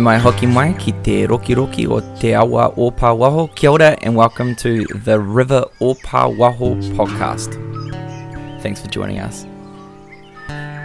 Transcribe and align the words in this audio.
Mai 0.00 0.16
hoki 0.16 0.46
mai 0.46 0.72
ki 0.72 0.92
te 1.02 1.26
roki 1.26 1.54
roki 1.54 1.86
o 1.86 2.00
te 2.18 2.32
awa 2.34 2.72
o 2.78 2.90
Pāwaho. 2.90 3.54
Kia 3.54 3.70
ora 3.70 3.98
and 4.00 4.16
welcome 4.16 4.56
to 4.56 4.84
the 5.04 5.20
River 5.20 5.64
o 5.80 5.94
Pāwaho 5.94 6.80
podcast. 6.96 7.52
Thanks 8.62 8.80
for 8.80 8.88
joining 8.88 9.18
us. 9.18 9.44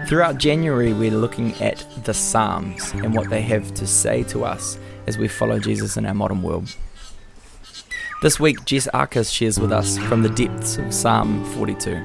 Throughout 0.09 0.39
January, 0.39 0.91
we're 0.91 1.11
looking 1.11 1.53
at 1.61 1.85
the 2.03 2.13
Psalms 2.13 2.91
and 2.91 3.15
what 3.15 3.29
they 3.29 3.41
have 3.41 3.73
to 3.75 3.87
say 3.87 4.23
to 4.23 4.43
us 4.43 4.77
as 5.07 5.17
we 5.17 5.29
follow 5.29 5.57
Jesus 5.57 5.95
in 5.95 6.05
our 6.05 6.13
modern 6.13 6.41
world. 6.41 6.75
This 8.21 8.39
week, 8.39 8.65
Jess 8.65 8.89
Arcus 8.89 9.29
shares 9.29 9.57
with 9.57 9.71
us 9.71 9.97
from 9.97 10.21
the 10.21 10.29
depths 10.29 10.77
of 10.77 10.93
Psalm 10.93 11.45
42. 11.53 11.95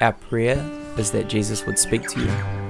Our 0.00 0.12
prayer 0.12 0.58
is 0.96 1.10
that 1.12 1.28
Jesus 1.28 1.66
would 1.66 1.78
speak 1.78 2.08
to 2.08 2.20
you 2.20 2.61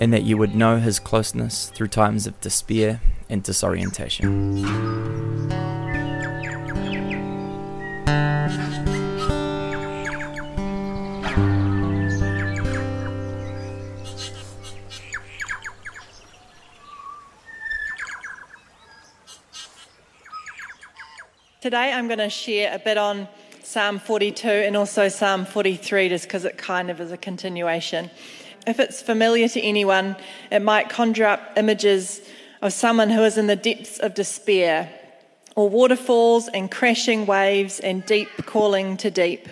and 0.00 0.12
that 0.14 0.22
you 0.22 0.38
would 0.38 0.54
know 0.54 0.78
his 0.78 0.98
closeness 0.98 1.68
through 1.68 1.88
times 1.88 2.26
of 2.26 2.40
despair 2.40 3.02
and 3.28 3.42
disorientation. 3.42 4.64
Today 21.60 21.92
I'm 21.92 22.08
going 22.08 22.18
to 22.18 22.30
share 22.30 22.74
a 22.74 22.78
bit 22.78 22.96
on 22.96 23.28
Psalm 23.62 23.98
42 23.98 24.48
and 24.48 24.78
also 24.78 25.08
Psalm 25.08 25.44
43 25.44 26.08
just 26.08 26.24
because 26.24 26.46
it 26.46 26.56
kind 26.56 26.90
of 26.90 27.00
is 27.02 27.12
a 27.12 27.18
continuation. 27.18 28.10
If 28.66 28.80
it's 28.80 29.02
familiar 29.02 29.48
to 29.48 29.60
anyone, 29.60 30.16
it 30.50 30.60
might 30.60 30.88
conjure 30.88 31.26
up 31.26 31.40
images 31.56 32.20
of 32.62 32.72
someone 32.72 33.10
who 33.10 33.22
is 33.22 33.38
in 33.38 33.46
the 33.46 33.56
depths 33.56 33.98
of 33.98 34.14
despair, 34.14 34.92
or 35.56 35.68
waterfalls 35.68 36.48
and 36.48 36.70
crashing 36.70 37.26
waves 37.26 37.80
and 37.80 38.04
deep 38.06 38.28
calling 38.46 38.96
to 38.98 39.10
deep. 39.10 39.48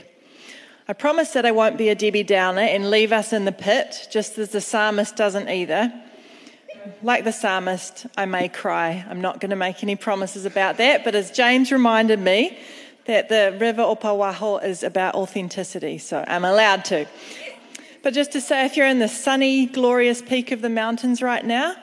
I 0.86 0.92
promise 0.92 1.32
that 1.32 1.44
I 1.44 1.50
won't 1.50 1.76
be 1.76 1.88
a 1.88 1.94
Debbie 1.94 2.22
Downer 2.22 2.62
and 2.62 2.90
leave 2.90 3.12
us 3.12 3.32
in 3.32 3.44
the 3.44 3.52
pit, 3.52 4.08
just 4.10 4.38
as 4.38 4.50
the 4.50 4.60
psalmist 4.60 5.16
doesn't 5.16 5.48
either 5.48 5.92
like 7.02 7.24
the 7.24 7.32
psalmist, 7.32 8.06
I 8.16 8.26
may 8.26 8.48
cry. 8.48 9.04
I'm 9.08 9.20
not 9.20 9.40
going 9.40 9.50
to 9.50 9.56
make 9.56 9.82
any 9.82 9.96
promises 9.96 10.44
about 10.44 10.76
that, 10.78 11.04
but 11.04 11.14
as 11.14 11.30
James 11.30 11.72
reminded 11.72 12.18
me, 12.18 12.58
that 13.06 13.28
the 13.30 13.56
river 13.58 13.80
o 13.80 13.96
Pāwaho 13.96 14.62
is 14.62 14.82
about 14.82 15.14
authenticity, 15.14 15.96
so 15.96 16.22
I'm 16.28 16.44
allowed 16.44 16.84
to. 16.86 17.06
But 18.08 18.14
just 18.14 18.32
to 18.32 18.40
say, 18.40 18.64
if 18.64 18.74
you're 18.74 18.86
in 18.86 19.00
the 19.00 19.06
sunny, 19.06 19.66
glorious 19.66 20.22
peak 20.22 20.50
of 20.50 20.62
the 20.62 20.70
mountains 20.70 21.20
right 21.20 21.44
now, 21.44 21.76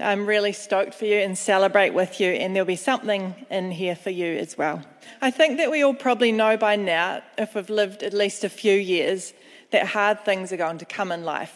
I'm 0.00 0.24
really 0.24 0.54
stoked 0.54 0.94
for 0.94 1.04
you 1.04 1.18
and 1.18 1.36
celebrate 1.36 1.90
with 1.90 2.18
you, 2.18 2.30
and 2.30 2.56
there'll 2.56 2.66
be 2.66 2.76
something 2.76 3.34
in 3.50 3.70
here 3.70 3.94
for 3.94 4.08
you 4.08 4.38
as 4.38 4.56
well. 4.56 4.82
I 5.20 5.30
think 5.30 5.58
that 5.58 5.70
we 5.70 5.82
all 5.82 5.92
probably 5.92 6.32
know 6.32 6.56
by 6.56 6.76
now, 6.76 7.20
if 7.36 7.54
we've 7.54 7.68
lived 7.68 8.02
at 8.02 8.14
least 8.14 8.42
a 8.42 8.48
few 8.48 8.72
years, 8.72 9.34
that 9.70 9.88
hard 9.88 10.24
things 10.24 10.50
are 10.50 10.56
going 10.56 10.78
to 10.78 10.86
come 10.86 11.12
in 11.12 11.24
life. 11.24 11.54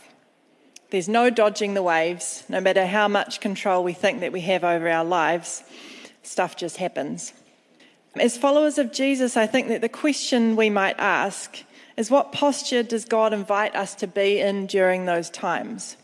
There's 0.90 1.08
no 1.08 1.30
dodging 1.30 1.72
the 1.72 1.82
waves. 1.82 2.44
No 2.46 2.60
matter 2.60 2.84
how 2.84 3.08
much 3.08 3.40
control 3.40 3.82
we 3.82 3.94
think 3.94 4.20
that 4.20 4.32
we 4.32 4.42
have 4.42 4.64
over 4.64 4.86
our 4.86 5.02
lives, 5.02 5.64
stuff 6.22 6.56
just 6.56 6.76
happens. 6.76 7.32
As 8.16 8.36
followers 8.36 8.76
of 8.76 8.92
Jesus, 8.92 9.38
I 9.38 9.46
think 9.46 9.68
that 9.68 9.80
the 9.80 9.88
question 9.88 10.56
we 10.56 10.68
might 10.68 10.96
ask 10.98 11.64
is 12.00 12.10
what 12.10 12.32
posture 12.32 12.82
does 12.82 13.04
God 13.04 13.34
invite 13.34 13.76
us 13.76 13.94
to 13.96 14.06
be 14.06 14.40
in 14.40 14.64
during 14.64 15.04
those 15.04 15.28
times? 15.28 15.98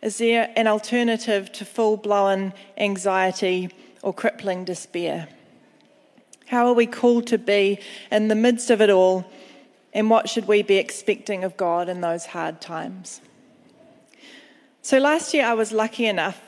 Is 0.00 0.18
there 0.18 0.52
an 0.54 0.68
alternative 0.68 1.50
to 1.54 1.64
full 1.64 1.96
blown 1.96 2.54
anxiety 2.78 3.68
or 4.00 4.14
crippling 4.14 4.64
despair? 4.64 5.26
How 6.46 6.68
are 6.68 6.72
we 6.72 6.86
called 6.86 7.26
to 7.26 7.36
be 7.36 7.80
in 8.12 8.28
the 8.28 8.36
midst 8.36 8.70
of 8.70 8.80
it 8.80 8.90
all? 8.90 9.28
And 9.92 10.08
what 10.08 10.28
should 10.28 10.46
we 10.46 10.62
be 10.62 10.76
expecting 10.76 11.42
of 11.42 11.56
God 11.56 11.88
in 11.88 12.00
those 12.00 12.26
hard 12.26 12.60
times? 12.60 13.20
So 14.82 14.98
last 15.00 15.34
year 15.34 15.46
I 15.46 15.54
was 15.54 15.72
lucky 15.72 16.06
enough 16.06 16.40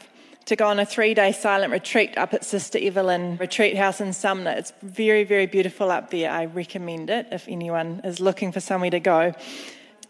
to 0.47 0.57
go 0.57 0.67
on 0.67 0.79
a 0.81 0.87
three 0.87 1.15
day 1.15 1.33
silent 1.33 1.73
retreat 1.73 2.17
up 2.19 2.35
at 2.35 2.45
Sister 2.45 2.79
Evelyn 2.81 3.37
Retreat 3.37 3.77
House 3.77 4.01
in 4.01 4.13
Sumner. 4.13 4.53
It's 4.53 4.73
very, 4.83 5.25
very 5.25 5.47
beautiful 5.47 5.91
up 5.91 6.11
there. 6.11 6.31
I 6.31 6.47
recommend 6.47 7.11
it 7.11 7.29
if 7.31 7.49
anyone 7.49 8.01
is 8.05 8.21
looking 8.21 8.53
for 8.53 8.61
somewhere 8.61 8.91
to 8.91 9.01
go. 9.01 9.35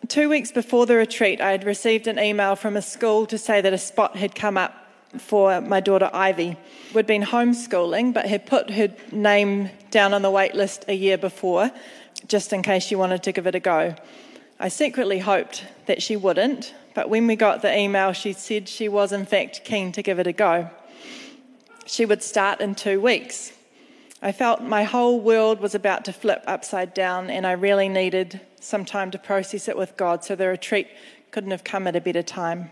Two 0.09 0.29
weeks 0.29 0.51
before 0.51 0.87
the 0.87 0.97
retreat, 0.97 1.41
I 1.41 1.53
had 1.53 1.65
received 1.65 2.07
an 2.07 2.19
email 2.19 2.57
from 2.57 2.77
a 2.77 2.83
school 2.83 3.27
to 3.27 3.39
say 3.39 3.61
that 3.61 3.73
a 3.73 3.79
spot 3.79 4.17
had 4.17 4.35
come 4.35 4.57
up 4.57 4.75
for 5.19 5.61
my 5.61 5.81
daughter 5.81 6.11
Ivy, 6.13 6.57
had 6.95 7.07
been 7.07 7.23
homeschooling 7.23 8.15
but 8.15 8.27
had 8.27 8.47
put 8.47 8.71
her 8.71 8.93
name 9.13 9.71
down 9.91 10.15
on 10.15 10.23
the 10.23 10.31
wait 10.31 10.55
list 10.55 10.87
a 10.89 10.95
year 10.95 11.19
before, 11.19 11.71
just 12.27 12.53
in 12.53 12.63
case 12.63 12.83
she 12.83 12.95
wanted 12.95 13.23
to 13.25 13.33
give 13.33 13.47
it 13.47 13.55
a 13.55 13.61
go. 13.61 13.95
I 14.59 14.69
secretly 14.69 15.19
hoped 15.19 15.65
that 15.87 16.03
she 16.03 16.17
wouldn't, 16.17 16.75
but 16.95 17.09
when 17.09 17.27
we 17.27 17.37
got 17.37 17.63
the 17.63 17.77
email, 17.77 18.13
she 18.13 18.33
said 18.33 18.69
she 18.69 18.89
was, 18.89 19.13
in 19.13 19.27
fact, 19.27 19.65
keen 19.65 19.93
to 19.93 20.03
give 20.03 20.19
it 20.19 20.27
a 20.27 20.33
go. 20.33 20.71
She 21.87 22.05
would 22.05 22.23
start 22.23 22.61
in 22.61 22.75
two 22.75 23.01
weeks. 23.01 23.53
I 24.21 24.33
felt 24.33 24.63
my 24.63 24.85
whole 24.85 25.21
world 25.21 25.61
was 25.61 25.75
about 25.75 26.05
to 26.05 26.13
flip 26.13 26.45
upside 26.47 26.95
down, 26.95 27.29
and 27.29 27.47
I 27.47 27.53
really 27.53 27.89
needed 27.89 28.41
some 28.61 28.85
time 28.85 29.11
to 29.11 29.19
process 29.19 29.69
it 29.69 29.77
with 29.77 29.97
God, 29.97 30.25
so 30.25 30.37
the 30.37 30.47
retreat 30.47 30.89
couldn't 31.33 31.51
have 31.51 31.65
come 31.65 31.87
at 31.87 31.97
a 31.97 32.01
better 32.01 32.23
time. 32.23 32.71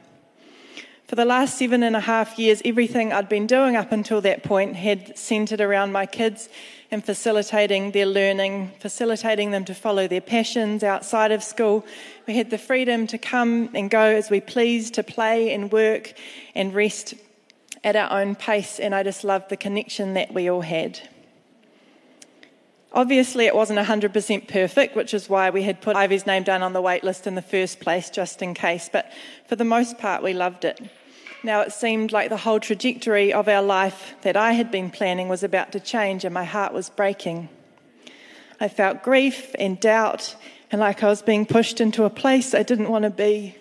For 1.09 1.17
the 1.17 1.25
last 1.25 1.59
seven 1.59 1.83
and 1.83 1.97
a 1.97 2.01
half 2.01 2.39
years, 2.39 2.63
everything 2.65 3.13
I'd 3.13 3.29
been 3.29 3.49
doing 3.49 3.75
up 3.75 3.91
until 3.91 4.21
that 4.21 4.45
point 4.45 4.77
had 4.77 5.19
centered 5.19 5.61
around 5.61 5.91
my 5.91 6.07
kids 6.07 6.49
and 6.91 7.05
facilitating 7.05 7.93
their 7.93 8.07
learning, 8.07 8.73
facilitating 8.81 9.53
them 9.53 9.65
to 9.65 9.75
follow 9.75 10.09
their 10.09 10.21
passions 10.21 10.83
outside 10.83 11.31
of 11.31 11.43
school. 11.43 11.85
We 12.27 12.37
had 12.37 12.51
the 12.51 12.59
freedom 12.59 13.07
to 13.09 13.19
come 13.19 13.71
and 13.75 13.91
go 13.91 14.01
as 14.01 14.31
we 14.31 14.41
pleased, 14.41 14.95
to 14.95 15.03
play 15.03 15.53
and 15.53 15.71
work 15.71 16.15
and 16.55 16.75
rest 16.75 17.15
at 17.85 17.97
our 17.97 18.21
own 18.21 18.35
pace, 18.35 18.79
and 18.79 18.95
I 18.95 19.03
just 19.03 19.25
loved 19.25 19.49
the 19.49 19.57
connection 19.57 20.15
that 20.15 20.35
we 20.35 20.51
all 20.51 20.63
had. 20.63 21.01
Obviously, 22.93 23.47
it 23.47 23.55
wasn't 23.55 23.79
100% 23.79 24.49
perfect, 24.49 24.97
which 24.97 25.15
is 25.15 25.29
why 25.29 25.51
we 25.51 25.63
had 25.63 25.81
put 25.81 25.95
Ivy's 25.95 26.27
name 26.27 26.43
down 26.43 26.63
on 26.63 26.73
the 26.73 26.81
wait 26.81 27.05
list 27.05 27.27
in 27.27 27.37
the 27.37 27.43
first 27.43 27.79
place, 27.79 28.11
just 28.11 28.43
in 28.43 28.53
case, 28.53 28.91
but 28.93 29.13
for 29.47 29.55
the 29.55 29.65
most 29.65 29.97
part, 29.99 30.25
we 30.25 30.33
loved 30.33 30.65
it. 30.65 30.81
Now 31.43 31.63
it 31.63 31.73
seemed 31.73 32.13
like 32.13 32.29
the 32.29 32.37
whole 32.37 32.61
trajectory 32.61 33.33
of 33.33 33.49
our 33.49 33.63
life 33.63 34.15
that 34.23 34.37
I 34.37 34.53
had 34.53 34.71
been 34.71 34.91
planning 34.91 35.29
was 35.29 35.43
about 35.43 35.73
to 35.73 35.81
change 35.81 36.25
and 36.25 36.35
my 36.35 36.45
heart 36.45 36.75
was 36.75 36.91
breaking. 36.91 37.49
I 38.61 38.69
felt 38.69 39.03
grief 39.03 39.55
and 39.59 39.81
doubt 39.81 40.37
and 40.71 40.81
like 40.81 41.03
I 41.03 41.09
was 41.09 41.23
being 41.23 41.47
pushed 41.47 41.81
into 41.81 42.05
a 42.05 42.11
place 42.11 42.55
I 42.55 42.63
didn't 42.63 42.91
want 42.91 43.05
to 43.05 43.11
be 43.11 43.57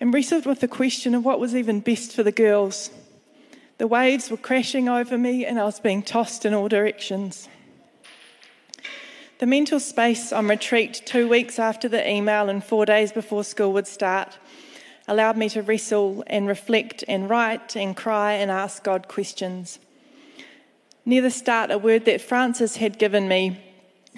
and 0.00 0.12
wrestled 0.12 0.44
with 0.44 0.60
the 0.60 0.68
question 0.68 1.14
of 1.14 1.24
what 1.24 1.40
was 1.40 1.56
even 1.56 1.80
best 1.80 2.12
for 2.12 2.22
the 2.22 2.30
girls. 2.30 2.90
The 3.78 3.86
waves 3.86 4.30
were 4.30 4.36
crashing 4.36 4.88
over 4.88 5.16
me 5.16 5.46
and 5.46 5.58
I 5.58 5.64
was 5.64 5.80
being 5.80 6.02
tossed 6.02 6.44
in 6.44 6.52
all 6.52 6.68
directions. 6.68 7.48
The 9.38 9.46
mental 9.46 9.80
space 9.80 10.32
on 10.32 10.48
retreat 10.48 11.02
two 11.06 11.26
weeks 11.28 11.58
after 11.58 11.88
the 11.88 12.06
email 12.08 12.48
and 12.48 12.62
four 12.62 12.84
days 12.84 13.12
before 13.12 13.44
school 13.44 13.72
would 13.72 13.86
start 13.86 14.36
allowed 15.08 15.36
me 15.36 15.48
to 15.48 15.62
wrestle 15.62 16.22
and 16.26 16.46
reflect 16.46 17.02
and 17.08 17.28
write 17.28 17.74
and 17.74 17.96
cry 17.96 18.34
and 18.34 18.50
ask 18.50 18.84
God 18.84 19.08
questions. 19.08 19.78
Near 21.04 21.22
the 21.22 21.30
start, 21.30 21.70
a 21.70 21.78
word 21.78 22.04
that 22.04 22.20
Francis 22.20 22.76
had 22.76 22.98
given 22.98 23.26
me 23.26 23.58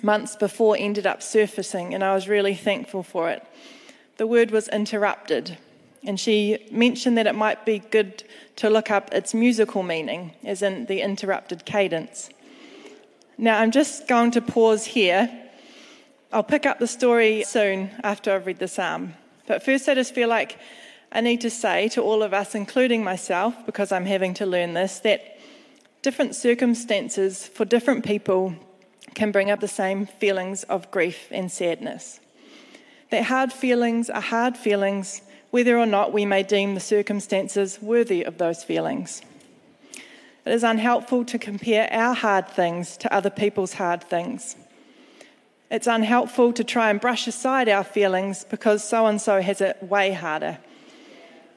months 0.03 0.35
before 0.35 0.77
ended 0.77 1.07
up 1.07 1.23
surfacing, 1.23 1.95
and 1.95 2.03
I 2.03 2.15
was 2.15 2.29
really 2.29 2.55
thankful 2.55 3.05
for 3.05 3.31
it. 3.31 3.47
The 4.17 4.27
word 4.27 4.51
was 4.51 4.69
interrupted, 4.69 5.57
and 6.03 6.19
she 6.19 6.67
mentioned 6.71 7.17
that 7.17 7.29
it 7.29 7.35
might 7.35 7.65
be 7.65 7.79
good 7.79 8.25
to 8.57 8.69
look 8.69 8.91
up 8.91 9.15
its 9.15 9.33
musical 9.33 9.85
meaning, 9.85 10.33
as 10.45 10.63
in 10.63 10.87
the 10.87 11.01
interrupted 11.01 11.65
cadence. 11.65 12.29
Now, 13.39 13.61
I'm 13.61 13.71
just 13.71 14.09
going 14.09 14.33
to 14.33 14.43
pause 14.43 14.85
here. 14.85 15.31
I'll 16.33 16.43
pick 16.43 16.67
up 16.67 16.79
the 16.79 16.87
story 16.87 17.45
soon 17.45 17.91
after 18.03 18.35
I've 18.35 18.47
read 18.47 18.59
the 18.59 18.69
psalm. 18.69 19.15
But 19.50 19.64
first, 19.64 19.88
I 19.88 19.94
just 19.97 20.14
feel 20.14 20.29
like 20.29 20.61
I 21.11 21.20
need 21.20 21.41
to 21.41 21.50
say 21.50 21.88
to 21.88 22.02
all 22.02 22.23
of 22.23 22.32
us, 22.32 22.55
including 22.55 23.02
myself, 23.02 23.52
because 23.67 23.91
I'm 23.91 24.06
having 24.06 24.32
to 24.35 24.47
learn 24.47 24.75
this, 24.75 25.00
that 25.00 25.41
different 26.02 26.37
circumstances 26.37 27.49
for 27.49 27.64
different 27.64 28.05
people 28.05 28.55
can 29.14 29.32
bring 29.32 29.50
up 29.50 29.58
the 29.58 29.67
same 29.67 30.06
feelings 30.06 30.62
of 30.62 30.88
grief 30.93 31.26
and 31.32 31.50
sadness. 31.50 32.20
That 33.11 33.25
hard 33.25 33.52
feelings 33.52 34.08
are 34.08 34.20
hard 34.20 34.56
feelings, 34.56 35.20
whether 35.50 35.76
or 35.76 35.87
not 35.87 36.12
we 36.12 36.25
may 36.25 36.44
deem 36.44 36.75
the 36.75 36.81
circumstances 36.81 37.82
worthy 37.82 38.23
of 38.23 38.38
those 38.38 38.62
feelings. 38.62 39.20
It 40.46 40.53
is 40.53 40.62
unhelpful 40.62 41.25
to 41.25 41.41
compare 41.41 41.93
our 41.93 42.14
hard 42.14 42.46
things 42.46 42.96
to 42.99 43.12
other 43.12 43.31
people's 43.31 43.73
hard 43.73 44.05
things. 44.05 44.55
It's 45.70 45.87
unhelpful 45.87 46.52
to 46.55 46.64
try 46.64 46.90
and 46.90 47.00
brush 47.00 47.26
aside 47.26 47.69
our 47.69 47.84
feelings 47.84 48.44
because 48.44 48.82
so 48.82 49.06
and 49.06 49.20
so 49.20 49.40
has 49.40 49.61
it 49.61 49.82
way 49.82 50.12
harder 50.12 50.58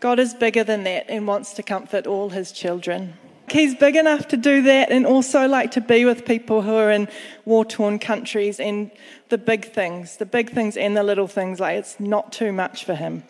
God 0.03 0.19
is 0.19 0.33
bigger 0.33 0.65
than 0.65 0.83
that 0.83 1.05
and 1.07 1.25
wants 1.25 1.53
to 1.53 1.63
comfort 1.63 2.07
all 2.07 2.31
his 2.31 2.51
children. 2.51 3.13
He's 3.49 3.73
big 3.73 3.95
enough 3.95 4.27
to 4.27 4.37
do 4.37 4.61
that 4.63 4.91
and 4.91 5.05
also 5.05 5.47
like 5.47 5.71
to 5.71 5.81
be 5.81 6.03
with 6.03 6.25
people 6.25 6.61
who 6.61 6.75
are 6.75 6.91
in 6.91 7.07
war 7.45 7.63
torn 7.63 7.99
countries 7.99 8.59
and 8.59 8.91
the 9.29 9.37
big 9.37 9.71
things, 9.71 10.17
the 10.17 10.25
big 10.25 10.49
things 10.49 10.75
and 10.75 10.97
the 10.97 11.03
little 11.03 11.29
things, 11.29 11.61
like 11.61 11.77
it's 11.77 12.01
not 12.01 12.33
too 12.33 12.51
much 12.51 12.83
for 12.83 12.95
him. 12.95 13.23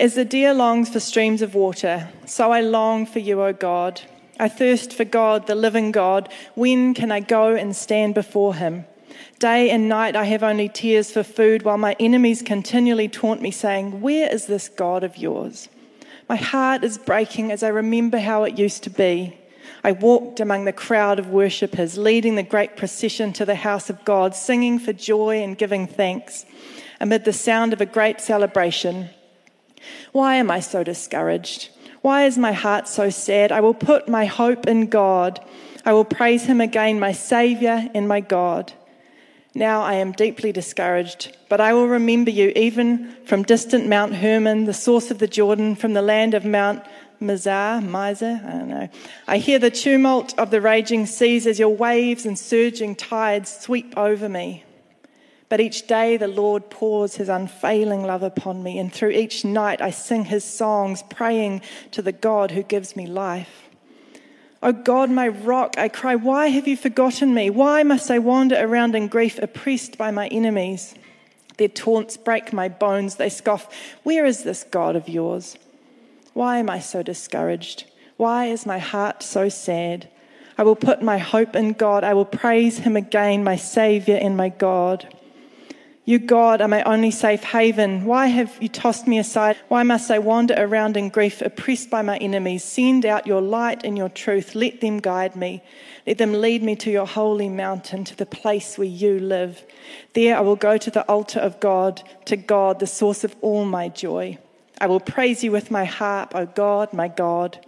As 0.00 0.14
the 0.16 0.24
deer 0.24 0.52
longs 0.52 0.88
for 0.88 0.98
streams 0.98 1.40
of 1.40 1.54
water, 1.54 2.08
so 2.24 2.50
I 2.50 2.60
long 2.60 3.06
for 3.06 3.20
you, 3.20 3.40
O 3.42 3.52
God. 3.52 4.00
I 4.40 4.48
thirst 4.48 4.92
for 4.92 5.04
God, 5.04 5.46
the 5.46 5.54
living 5.54 5.92
God. 5.92 6.28
When 6.56 6.94
can 6.94 7.12
I 7.12 7.20
go 7.20 7.54
and 7.54 7.76
stand 7.76 8.16
before 8.16 8.56
him? 8.56 8.86
Day 9.38 9.68
and 9.68 9.86
night 9.86 10.16
I 10.16 10.24
have 10.24 10.42
only 10.42 10.68
tears 10.68 11.10
for 11.10 11.22
food, 11.22 11.62
while 11.62 11.76
my 11.76 11.94
enemies 12.00 12.40
continually 12.40 13.06
taunt 13.06 13.42
me, 13.42 13.50
saying, 13.50 14.00
Where 14.00 14.32
is 14.32 14.46
this 14.46 14.70
God 14.70 15.04
of 15.04 15.18
yours? 15.18 15.68
My 16.26 16.36
heart 16.36 16.82
is 16.82 16.96
breaking 16.96 17.52
as 17.52 17.62
I 17.62 17.68
remember 17.68 18.18
how 18.18 18.44
it 18.44 18.58
used 18.58 18.82
to 18.84 18.90
be. 18.90 19.38
I 19.84 19.92
walked 19.92 20.40
among 20.40 20.64
the 20.64 20.72
crowd 20.72 21.18
of 21.18 21.28
worshippers, 21.28 21.98
leading 21.98 22.36
the 22.36 22.42
great 22.42 22.78
procession 22.78 23.34
to 23.34 23.44
the 23.44 23.56
house 23.56 23.90
of 23.90 24.04
God, 24.06 24.34
singing 24.34 24.78
for 24.78 24.94
joy 24.94 25.42
and 25.42 25.58
giving 25.58 25.86
thanks, 25.86 26.46
amid 26.98 27.26
the 27.26 27.32
sound 27.32 27.74
of 27.74 27.82
a 27.82 27.86
great 27.86 28.22
celebration. 28.22 29.10
Why 30.12 30.36
am 30.36 30.50
I 30.50 30.60
so 30.60 30.82
discouraged? 30.82 31.68
Why 32.00 32.24
is 32.24 32.38
my 32.38 32.52
heart 32.52 32.88
so 32.88 33.10
sad? 33.10 33.52
I 33.52 33.60
will 33.60 33.74
put 33.74 34.08
my 34.08 34.24
hope 34.24 34.66
in 34.66 34.86
God. 34.86 35.44
I 35.84 35.92
will 35.92 36.06
praise 36.06 36.44
him 36.44 36.62
again, 36.62 36.98
my 36.98 37.12
Saviour 37.12 37.84
and 37.94 38.08
my 38.08 38.20
God. 38.20 38.72
Now 39.56 39.80
I 39.80 39.94
am 39.94 40.12
deeply 40.12 40.52
discouraged, 40.52 41.34
but 41.48 41.62
I 41.62 41.72
will 41.72 41.88
remember 41.88 42.30
you 42.30 42.52
even 42.54 43.16
from 43.24 43.42
distant 43.42 43.88
Mount 43.88 44.16
Hermon, 44.16 44.66
the 44.66 44.74
source 44.74 45.10
of 45.10 45.18
the 45.18 45.26
Jordan, 45.26 45.76
from 45.76 45.94
the 45.94 46.02
land 46.02 46.34
of 46.34 46.44
Mount 46.44 46.84
Mizar, 47.22 47.82
Mizar, 47.82 48.44
I 48.46 48.50
don't 48.50 48.68
know. 48.68 48.90
I 49.26 49.38
hear 49.38 49.58
the 49.58 49.70
tumult 49.70 50.38
of 50.38 50.50
the 50.50 50.60
raging 50.60 51.06
seas 51.06 51.46
as 51.46 51.58
your 51.58 51.74
waves 51.74 52.26
and 52.26 52.38
surging 52.38 52.94
tides 52.94 53.58
sweep 53.58 53.96
over 53.96 54.28
me. 54.28 54.62
But 55.48 55.60
each 55.60 55.86
day 55.86 56.18
the 56.18 56.28
Lord 56.28 56.68
pours 56.68 57.16
his 57.16 57.30
unfailing 57.30 58.02
love 58.02 58.22
upon 58.22 58.62
me, 58.62 58.78
and 58.78 58.92
through 58.92 59.12
each 59.12 59.42
night 59.42 59.80
I 59.80 59.90
sing 59.90 60.26
his 60.26 60.44
songs, 60.44 61.02
praying 61.08 61.62
to 61.92 62.02
the 62.02 62.12
God 62.12 62.50
who 62.50 62.62
gives 62.62 62.94
me 62.94 63.06
life. 63.06 63.65
O 64.66 64.70
oh 64.70 64.72
God, 64.72 65.12
my 65.12 65.28
rock, 65.28 65.78
I 65.78 65.88
cry, 65.88 66.16
why 66.16 66.48
have 66.48 66.66
you 66.66 66.76
forgotten 66.76 67.32
me? 67.32 67.50
Why 67.50 67.84
must 67.84 68.10
I 68.10 68.18
wander 68.18 68.56
around 68.58 68.96
in 68.96 69.06
grief, 69.06 69.38
oppressed 69.38 69.96
by 69.96 70.10
my 70.10 70.26
enemies? 70.26 70.96
Their 71.56 71.68
taunts 71.68 72.16
break 72.16 72.52
my 72.52 72.68
bones. 72.68 73.14
They 73.14 73.28
scoff, 73.28 73.72
Where 74.02 74.26
is 74.26 74.42
this 74.42 74.64
God 74.64 74.96
of 74.96 75.08
yours? 75.08 75.56
Why 76.32 76.58
am 76.58 76.68
I 76.68 76.80
so 76.80 77.04
discouraged? 77.04 77.84
Why 78.16 78.46
is 78.46 78.66
my 78.66 78.78
heart 78.78 79.22
so 79.22 79.48
sad? 79.48 80.08
I 80.58 80.64
will 80.64 80.74
put 80.74 81.00
my 81.00 81.18
hope 81.18 81.54
in 81.54 81.74
God. 81.74 82.02
I 82.02 82.14
will 82.14 82.24
praise 82.24 82.80
him 82.80 82.96
again, 82.96 83.44
my 83.44 83.54
Saviour 83.54 84.18
and 84.20 84.36
my 84.36 84.48
God. 84.48 85.15
You, 86.08 86.20
God, 86.20 86.60
are 86.60 86.68
my 86.68 86.84
only 86.84 87.10
safe 87.10 87.42
haven. 87.42 88.04
Why 88.04 88.28
have 88.28 88.56
you 88.60 88.68
tossed 88.68 89.08
me 89.08 89.18
aside? 89.18 89.56
Why 89.66 89.82
must 89.82 90.08
I 90.08 90.20
wander 90.20 90.54
around 90.56 90.96
in 90.96 91.08
grief, 91.08 91.42
oppressed 91.42 91.90
by 91.90 92.02
my 92.02 92.16
enemies? 92.18 92.62
Send 92.62 93.04
out 93.04 93.26
your 93.26 93.40
light 93.40 93.82
and 93.82 93.98
your 93.98 94.08
truth. 94.08 94.54
Let 94.54 94.80
them 94.80 94.98
guide 95.00 95.34
me. 95.34 95.64
Let 96.06 96.18
them 96.18 96.32
lead 96.32 96.62
me 96.62 96.76
to 96.76 96.92
your 96.92 97.08
holy 97.08 97.48
mountain, 97.48 98.04
to 98.04 98.14
the 98.14 98.24
place 98.24 98.78
where 98.78 98.86
you 98.86 99.18
live. 99.18 99.64
There 100.12 100.36
I 100.36 100.42
will 100.42 100.54
go 100.54 100.78
to 100.78 100.92
the 100.92 101.02
altar 101.10 101.40
of 101.40 101.58
God, 101.58 102.08
to 102.26 102.36
God, 102.36 102.78
the 102.78 102.86
source 102.86 103.24
of 103.24 103.34
all 103.40 103.64
my 103.64 103.88
joy. 103.88 104.38
I 104.80 104.86
will 104.86 105.00
praise 105.00 105.42
you 105.42 105.50
with 105.50 105.72
my 105.72 105.86
harp, 105.86 106.36
O 106.36 106.46
God, 106.46 106.92
my 106.92 107.08
God. 107.08 107.58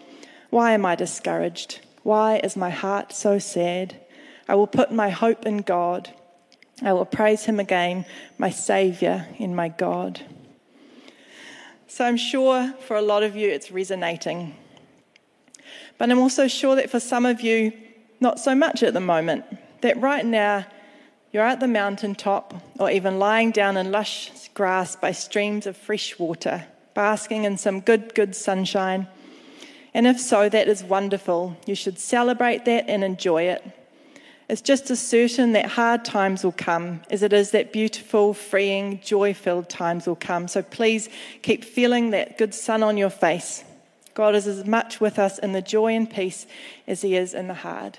Why 0.51 0.75
am 0.75 0.87
I 0.87 0.95
discouraged? 0.95 1.81
Why 2.05 2.37
is 2.45 2.57
my 2.57 2.71
heart 2.71 3.13
so 3.13 3.41
sad? 3.41 4.01
I 4.47 4.55
will 4.55 4.69
put 4.69 4.93
my 4.93 5.11
hope 5.11 5.45
in 5.45 5.59
God. 5.59 6.15
I 6.83 6.93
will 6.93 7.05
praise 7.05 7.45
him 7.45 7.59
again, 7.59 8.05
my 8.39 8.51
Saviour 8.51 9.27
and 9.39 9.57
my 9.57 9.69
God. 9.69 10.21
So 11.89 12.05
I'm 12.05 12.17
sure 12.17 12.73
for 12.87 12.97
a 12.97 13.03
lot 13.03 13.23
of 13.23 13.35
you 13.35 13.49
it's 13.49 13.71
resonating. 13.71 14.55
But 15.97 16.11
I'm 16.11 16.19
also 16.19 16.47
sure 16.47 16.77
that 16.77 16.91
for 16.91 17.01
some 17.01 17.27
of 17.27 17.41
you, 17.41 17.73
not 18.21 18.39
so 18.39 18.55
much 18.55 18.83
at 18.83 18.95
the 18.95 19.01
moment. 19.01 19.45
That 19.81 20.01
right 20.01 20.25
now, 20.25 20.67
you're 21.33 21.45
at 21.45 21.61
the 21.61 21.69
mountaintop 21.69 22.55
or 22.79 22.91
even 22.91 23.19
lying 23.19 23.51
down 23.51 23.77
in 23.77 23.93
lush 23.93 24.31
grass 24.55 24.97
by 24.97 25.13
streams 25.13 25.67
of 25.67 25.77
fresh 25.77 26.19
water, 26.19 26.67
basking 26.95 27.45
in 27.45 27.57
some 27.57 27.81
good, 27.81 28.15
good 28.15 28.35
sunshine. 28.35 29.09
And 29.95 30.07
if 30.07 30.21
so, 30.21 30.49
that 30.49 30.69
is 30.69 30.83
wonderful. 30.85 31.57
You 31.67 31.75
should 31.75 31.99
celebrate 31.99 32.65
that 32.65 32.89
and 32.89 33.03
enjoy 33.03 33.43
it. 33.45 33.78
It's 34.49 34.63
just 34.63 34.91
as 34.91 34.99
certain 34.99 35.53
that 35.53 35.67
hard 35.67 36.07
times 36.07 36.43
will 36.43 36.53
come 36.53 37.03
as 37.11 37.23
it 37.23 37.35
is 37.35 37.51
that 37.51 37.73
beautiful, 37.73 38.33
freeing, 38.33 39.01
joy 39.01 39.35
filled 39.35 39.69
times 39.69 40.07
will 40.07 40.17
come. 40.17 40.49
So 40.49 40.63
please 40.63 41.11
keep 41.43 41.65
feeling 41.65 42.11
that 42.11 42.39
good 42.39 42.55
sun 42.55 42.83
on 42.83 42.97
your 42.97 43.11
face. 43.11 43.63
God 44.15 44.35
is 44.35 44.47
as 44.47 44.65
much 44.65 45.01
with 45.01 45.19
us 45.19 45.39
in 45.39 45.53
the 45.53 45.61
joy 45.61 45.95
and 45.95 46.11
peace 46.11 46.47
as 46.87 47.03
He 47.03 47.15
is 47.15 47.35
in 47.35 47.47
the 47.47 47.55
hard. 47.55 47.99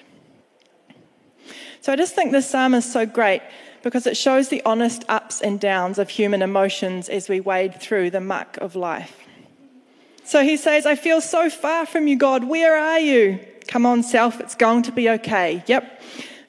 So 1.81 1.93
I 1.93 1.95
just 1.95 2.15
think 2.15 2.31
this 2.31 2.49
psalm 2.49 2.73
is 2.73 2.91
so 2.91 3.05
great 3.05 3.41
because 3.83 4.05
it 4.05 4.17
shows 4.17 4.49
the 4.49 4.61
honest 4.65 5.05
ups 5.07 5.41
and 5.41 5.59
downs 5.59 5.97
of 5.97 6.09
human 6.09 6.41
emotions 6.41 7.09
as 7.09 7.29
we 7.29 7.39
wade 7.39 7.79
through 7.79 8.09
the 8.09 8.19
muck 8.19 8.57
of 8.57 8.75
life. 8.75 9.15
So 10.25 10.43
he 10.43 10.57
says, 10.57 10.85
I 10.85 10.95
feel 10.95 11.21
so 11.21 11.49
far 11.49 11.85
from 11.85 12.07
you, 12.07 12.17
God. 12.17 12.43
Where 12.43 12.75
are 12.75 12.99
you? 12.99 13.39
Come 13.67 13.85
on, 13.85 14.03
self, 14.03 14.39
it's 14.39 14.55
going 14.55 14.83
to 14.83 14.91
be 14.91 15.09
okay. 15.09 15.63
Yep, 15.67 16.01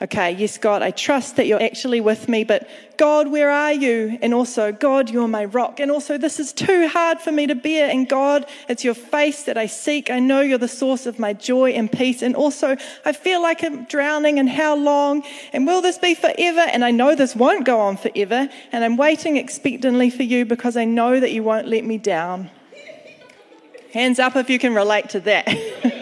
okay, 0.03 0.33
yes, 0.33 0.57
God, 0.57 0.83
I 0.83 0.91
trust 0.91 1.37
that 1.37 1.47
you're 1.47 1.63
actually 1.63 2.01
with 2.01 2.29
me, 2.29 2.45
but 2.45 2.69
God, 2.97 3.29
where 3.29 3.51
are 3.51 3.73
you? 3.73 4.19
And 4.23 4.33
also, 4.33 4.73
God, 4.73 5.11
you're 5.11 5.29
my 5.29 5.45
rock. 5.45 5.81
And 5.81 5.91
also, 5.91 6.17
this 6.17 6.41
is 6.41 6.53
too 6.53 6.89
hard 6.89 7.21
for 7.21 7.33
me 7.33 7.47
to 7.47 7.55
bear. 7.55 7.91
And 7.91 8.09
God, 8.09 8.47
it's 8.69 8.85
your 8.85 8.95
face 8.95 9.45
that 9.45 9.57
I 9.57 9.67
seek. 9.67 10.11
I 10.11 10.19
know 10.19 10.41
you're 10.41 10.59
the 10.59 10.69
source 10.69 11.07
of 11.07 11.19
my 11.19 11.33
joy 11.33 11.71
and 11.71 11.91
peace. 11.91 12.23
And 12.23 12.35
also, 12.35 12.77
I 13.05 13.13
feel 13.13 13.43
like 13.43 13.63
I'm 13.63 13.85
drowning. 13.85 14.39
And 14.39 14.49
how 14.49 14.77
long? 14.77 15.23
And 15.53 15.67
will 15.67 15.83
this 15.83 15.99
be 15.99 16.15
forever? 16.15 16.61
And 16.61 16.85
I 16.85 16.91
know 16.91 17.15
this 17.15 17.37
won't 17.37 17.65
go 17.65 17.81
on 17.81 17.97
forever. 17.97 18.49
And 18.73 18.85
I'm 18.85 18.97
waiting 18.97 19.37
expectantly 19.37 20.11
for 20.11 20.23
you 20.23 20.45
because 20.45 20.77
I 20.77 20.85
know 20.85 21.21
that 21.21 21.33
you 21.33 21.43
won't 21.43 21.69
let 21.69 21.85
me 21.85 21.99
down. 21.99 22.51
Hands 23.93 24.19
up 24.19 24.37
if 24.37 24.49
you 24.49 24.59
can 24.59 24.75
relate 24.75 25.11
to 25.11 25.21
that. 25.21 25.97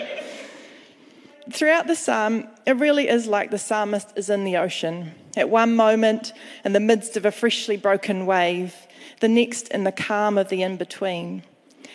throughout 1.58 1.88
the 1.88 1.96
psalm, 1.96 2.46
it 2.66 2.76
really 2.76 3.08
is 3.08 3.26
like 3.26 3.50
the 3.50 3.58
psalmist 3.58 4.12
is 4.16 4.30
in 4.30 4.44
the 4.44 4.56
ocean. 4.56 5.12
At 5.36 5.50
one 5.50 5.74
moment, 5.74 6.32
in 6.64 6.72
the 6.72 6.80
midst 6.80 7.16
of 7.16 7.26
a 7.26 7.32
freshly 7.32 7.76
broken 7.76 8.26
wave, 8.26 8.74
the 9.20 9.28
next 9.28 9.68
in 9.68 9.82
the 9.82 9.92
calm 9.92 10.38
of 10.38 10.48
the 10.50 10.62
in 10.62 10.76
between. 10.76 11.42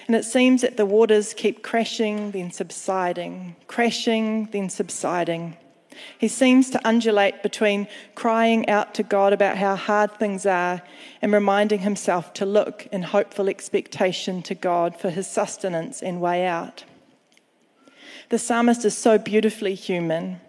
And 0.08 0.18
it 0.18 0.26
seems 0.26 0.62
that 0.62 0.76
the 0.76 0.86
waters 0.86 1.34
keep 1.34 1.64
crashing, 1.64 2.32
then 2.32 2.52
subsiding, 2.52 3.56
crashing, 3.68 4.50
then 4.52 4.70
subsiding. 4.70 5.56
He 6.18 6.28
seems 6.28 6.70
to 6.72 6.82
undulate 6.84 7.42
between 7.42 7.88
crying 8.16 8.68
out 8.68 8.94
to 8.96 9.04
God 9.04 9.32
about 9.32 9.58
how 9.58 9.78
hard 9.78 10.12
things 10.18 10.46
are 10.46 10.82
and 11.22 11.32
reminding 11.32 11.80
himself 11.80 12.34
to 12.34 12.46
look 12.46 12.88
in 12.92 13.04
hopeful 13.04 13.48
expectation 13.48 14.42
to 14.44 14.56
God 14.56 15.00
for 15.00 15.10
his 15.10 15.28
sustenance 15.28 16.02
and 16.02 16.20
way 16.20 16.46
out. 16.46 16.84
The 18.34 18.40
psalmist 18.40 18.84
is 18.84 18.98
so 18.98 19.20
beautifully 19.20 19.76
human. 19.76 20.42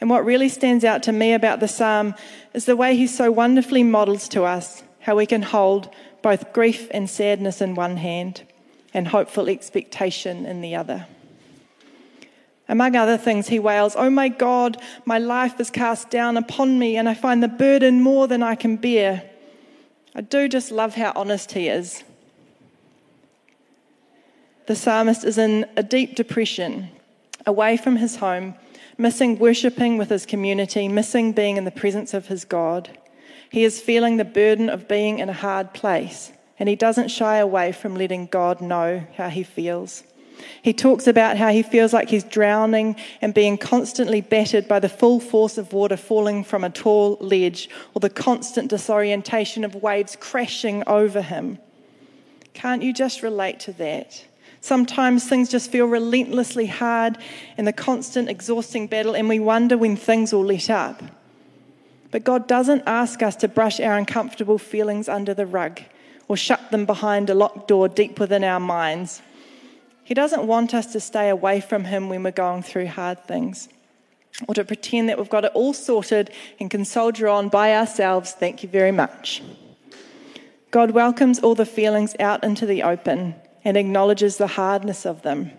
And 0.00 0.10
what 0.10 0.24
really 0.24 0.48
stands 0.48 0.84
out 0.84 1.04
to 1.04 1.12
me 1.12 1.34
about 1.34 1.60
the 1.60 1.68
psalm 1.68 2.16
is 2.52 2.64
the 2.64 2.74
way 2.74 2.96
he 2.96 3.06
so 3.06 3.30
wonderfully 3.30 3.84
models 3.84 4.26
to 4.30 4.42
us 4.42 4.82
how 5.02 5.14
we 5.14 5.24
can 5.24 5.42
hold 5.42 5.88
both 6.20 6.52
grief 6.52 6.88
and 6.90 7.08
sadness 7.08 7.60
in 7.60 7.76
one 7.76 7.98
hand 7.98 8.42
and 8.92 9.06
hopeful 9.06 9.48
expectation 9.48 10.46
in 10.46 10.62
the 10.62 10.74
other. 10.74 11.06
Among 12.68 12.96
other 12.96 13.16
things, 13.16 13.46
he 13.46 13.60
wails, 13.60 13.94
Oh 13.96 14.10
my 14.10 14.28
God, 14.28 14.82
my 15.04 15.18
life 15.20 15.60
is 15.60 15.70
cast 15.70 16.10
down 16.10 16.36
upon 16.36 16.76
me, 16.76 16.96
and 16.96 17.08
I 17.08 17.14
find 17.14 17.40
the 17.40 17.46
burden 17.46 18.02
more 18.02 18.26
than 18.26 18.42
I 18.42 18.56
can 18.56 18.74
bear. 18.74 19.22
I 20.12 20.22
do 20.22 20.48
just 20.48 20.72
love 20.72 20.96
how 20.96 21.12
honest 21.14 21.52
he 21.52 21.68
is. 21.68 22.02
The 24.66 24.74
psalmist 24.74 25.22
is 25.22 25.38
in 25.38 25.66
a 25.76 25.84
deep 25.84 26.16
depression 26.16 26.90
away 27.48 27.76
from 27.76 27.96
his 27.96 28.16
home, 28.16 28.54
missing 28.98 29.38
worshipping 29.38 29.96
with 29.96 30.10
his 30.10 30.26
community, 30.26 30.86
missing 30.86 31.32
being 31.32 31.56
in 31.56 31.64
the 31.64 31.70
presence 31.70 32.12
of 32.12 32.28
his 32.28 32.44
God. 32.44 32.90
He 33.50 33.64
is 33.64 33.80
feeling 33.80 34.18
the 34.18 34.24
burden 34.24 34.68
of 34.68 34.86
being 34.86 35.18
in 35.18 35.30
a 35.30 35.32
hard 35.32 35.72
place, 35.72 36.30
and 36.58 36.68
he 36.68 36.76
doesn't 36.76 37.08
shy 37.08 37.38
away 37.38 37.72
from 37.72 37.96
letting 37.96 38.26
God 38.26 38.60
know 38.60 39.02
how 39.16 39.30
he 39.30 39.42
feels. 39.42 40.04
He 40.62 40.72
talks 40.72 41.06
about 41.06 41.36
how 41.36 41.48
he 41.48 41.62
feels 41.62 41.92
like 41.92 42.10
he's 42.10 42.22
drowning 42.22 42.96
and 43.20 43.34
being 43.34 43.58
constantly 43.58 44.20
battered 44.20 44.68
by 44.68 44.78
the 44.78 44.88
full 44.88 45.18
force 45.18 45.58
of 45.58 45.72
water 45.72 45.96
falling 45.96 46.44
from 46.44 46.62
a 46.62 46.70
tall 46.70 47.16
ledge 47.20 47.68
or 47.94 48.00
the 48.00 48.10
constant 48.10 48.70
disorientation 48.70 49.64
of 49.64 49.74
waves 49.74 50.16
crashing 50.20 50.84
over 50.86 51.22
him. 51.22 51.58
Can't 52.54 52.82
you 52.82 52.92
just 52.92 53.22
relate 53.22 53.58
to 53.60 53.72
that? 53.74 54.24
Sometimes 54.60 55.24
things 55.24 55.48
just 55.48 55.70
feel 55.70 55.86
relentlessly 55.86 56.66
hard 56.66 57.16
in 57.56 57.64
the 57.64 57.72
constant, 57.72 58.28
exhausting 58.28 58.86
battle, 58.86 59.14
and 59.14 59.28
we 59.28 59.38
wonder 59.38 59.78
when 59.78 59.96
things 59.96 60.32
will 60.32 60.44
let 60.44 60.68
up. 60.68 61.02
But 62.10 62.24
God 62.24 62.48
doesn't 62.48 62.82
ask 62.86 63.22
us 63.22 63.36
to 63.36 63.48
brush 63.48 63.80
our 63.80 63.96
uncomfortable 63.96 64.58
feelings 64.58 65.08
under 65.08 65.34
the 65.34 65.46
rug 65.46 65.80
or 66.26 66.36
shut 66.36 66.70
them 66.70 66.86
behind 66.86 67.30
a 67.30 67.34
locked 67.34 67.68
door 67.68 67.88
deep 67.88 68.18
within 68.18 68.44
our 68.44 68.60
minds. 68.60 69.22
He 70.04 70.14
doesn't 70.14 70.46
want 70.46 70.74
us 70.74 70.92
to 70.92 71.00
stay 71.00 71.28
away 71.28 71.60
from 71.60 71.84
Him 71.84 72.08
when 72.08 72.22
we're 72.22 72.30
going 72.30 72.62
through 72.62 72.86
hard 72.88 73.24
things 73.24 73.68
or 74.46 74.54
to 74.54 74.64
pretend 74.64 75.08
that 75.08 75.18
we've 75.18 75.28
got 75.28 75.44
it 75.44 75.52
all 75.54 75.72
sorted 75.72 76.30
and 76.60 76.70
can 76.70 76.84
soldier 76.84 77.28
on 77.28 77.48
by 77.48 77.74
ourselves. 77.74 78.32
Thank 78.32 78.62
you 78.62 78.68
very 78.68 78.92
much. 78.92 79.42
God 80.70 80.92
welcomes 80.92 81.40
all 81.40 81.54
the 81.54 81.66
feelings 81.66 82.14
out 82.20 82.44
into 82.44 82.66
the 82.66 82.82
open 82.82 83.34
and 83.68 83.76
acknowledges 83.76 84.38
the 84.38 84.46
hardness 84.46 85.04
of 85.04 85.20
them. 85.20 85.50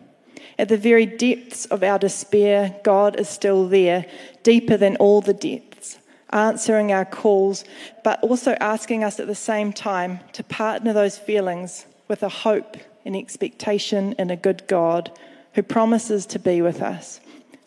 At 0.58 0.68
the 0.68 0.78
very 0.78 1.06
depths 1.06 1.66
of 1.66 1.84
our 1.84 2.00
despair, 2.00 2.76
God 2.84 3.20
is 3.20 3.30
still 3.30 3.68
there, 3.68 4.08
deeper 4.42 4.78
than 4.78 4.96
all 4.96 5.22
the 5.22 5.36
depths, 5.36 6.00
answering 6.32 6.92
our 6.92 7.06
calls, 7.06 7.64
but 8.04 8.20
also 8.24 8.54
asking 8.54 9.04
us 9.04 9.20
at 9.20 9.28
the 9.28 9.36
same 9.36 9.72
time 9.72 10.22
to 10.34 10.44
partner 10.44 10.92
those 10.92 11.20
feelings 11.20 11.86
with 12.08 12.24
a 12.24 12.30
hope 12.30 12.78
and 13.06 13.16
expectation 13.16 14.14
in 14.14 14.32
a 14.32 14.36
good 14.36 14.66
God 14.66 15.12
who 15.54 15.62
promises 15.62 16.26
to 16.26 16.40
be 16.40 16.64
with 16.64 16.82
us, 16.82 17.20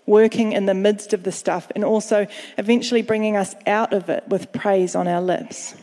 working 0.06 0.50
in 0.50 0.66
the 0.66 0.75
midst 0.75 1.12
of 1.12 1.22
the 1.22 1.30
stuff 1.30 1.70
and 1.76 1.84
also 1.84 2.26
eventually 2.58 3.02
bringing 3.02 3.37
us 3.37 3.54
out 3.68 3.92
of 3.92 4.08
it 4.08 4.26
with 4.26 4.52
praise 4.52 4.96
on 4.96 5.06
our 5.06 5.22
lips. 5.22 5.76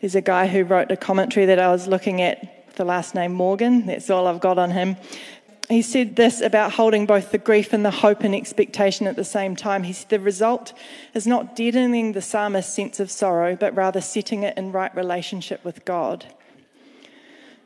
There's 0.00 0.14
a 0.14 0.20
guy 0.20 0.46
who 0.46 0.62
wrote 0.62 0.92
a 0.92 0.96
commentary 0.96 1.46
that 1.46 1.58
I 1.58 1.72
was 1.72 1.88
looking 1.88 2.22
at, 2.22 2.52
the 2.76 2.84
last 2.84 3.14
name 3.14 3.32
Morgan. 3.32 3.86
That's 3.86 4.08
all 4.10 4.26
I've 4.26 4.40
got 4.40 4.58
on 4.58 4.70
him. 4.70 4.96
He 5.68 5.82
said 5.82 6.14
this 6.14 6.40
about 6.40 6.72
holding 6.72 7.06
both 7.06 7.32
the 7.32 7.38
grief 7.38 7.72
and 7.72 7.84
the 7.84 7.90
hope 7.90 8.22
and 8.22 8.34
expectation 8.34 9.08
at 9.08 9.16
the 9.16 9.24
same 9.24 9.56
time. 9.56 9.82
He 9.82 9.92
said 9.92 10.10
the 10.10 10.20
result 10.20 10.72
is 11.12 11.26
not 11.26 11.56
deadening 11.56 12.12
the 12.12 12.22
psalmist's 12.22 12.72
sense 12.72 13.00
of 13.00 13.10
sorrow, 13.10 13.56
but 13.56 13.74
rather 13.74 14.00
setting 14.00 14.44
it 14.44 14.56
in 14.56 14.70
right 14.70 14.94
relationship 14.94 15.64
with 15.64 15.84
God. 15.84 16.26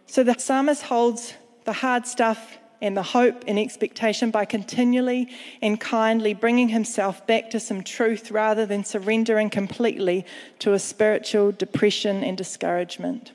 So 0.06 0.24
the 0.24 0.38
psalmist 0.38 0.84
holds 0.84 1.34
the 1.64 1.74
hard 1.74 2.06
stuff 2.06 2.56
and 2.80 2.96
the 2.96 3.02
hope 3.02 3.44
and 3.46 3.58
expectation 3.58 4.30
by 4.30 4.46
continually 4.46 5.28
and 5.60 5.78
kindly 5.78 6.32
bringing 6.32 6.70
himself 6.70 7.26
back 7.26 7.50
to 7.50 7.60
some 7.60 7.82
truth 7.82 8.30
rather 8.30 8.64
than 8.64 8.82
surrendering 8.82 9.50
completely 9.50 10.24
to 10.60 10.72
a 10.72 10.78
spiritual 10.78 11.52
depression 11.52 12.24
and 12.24 12.38
discouragement. 12.38 13.32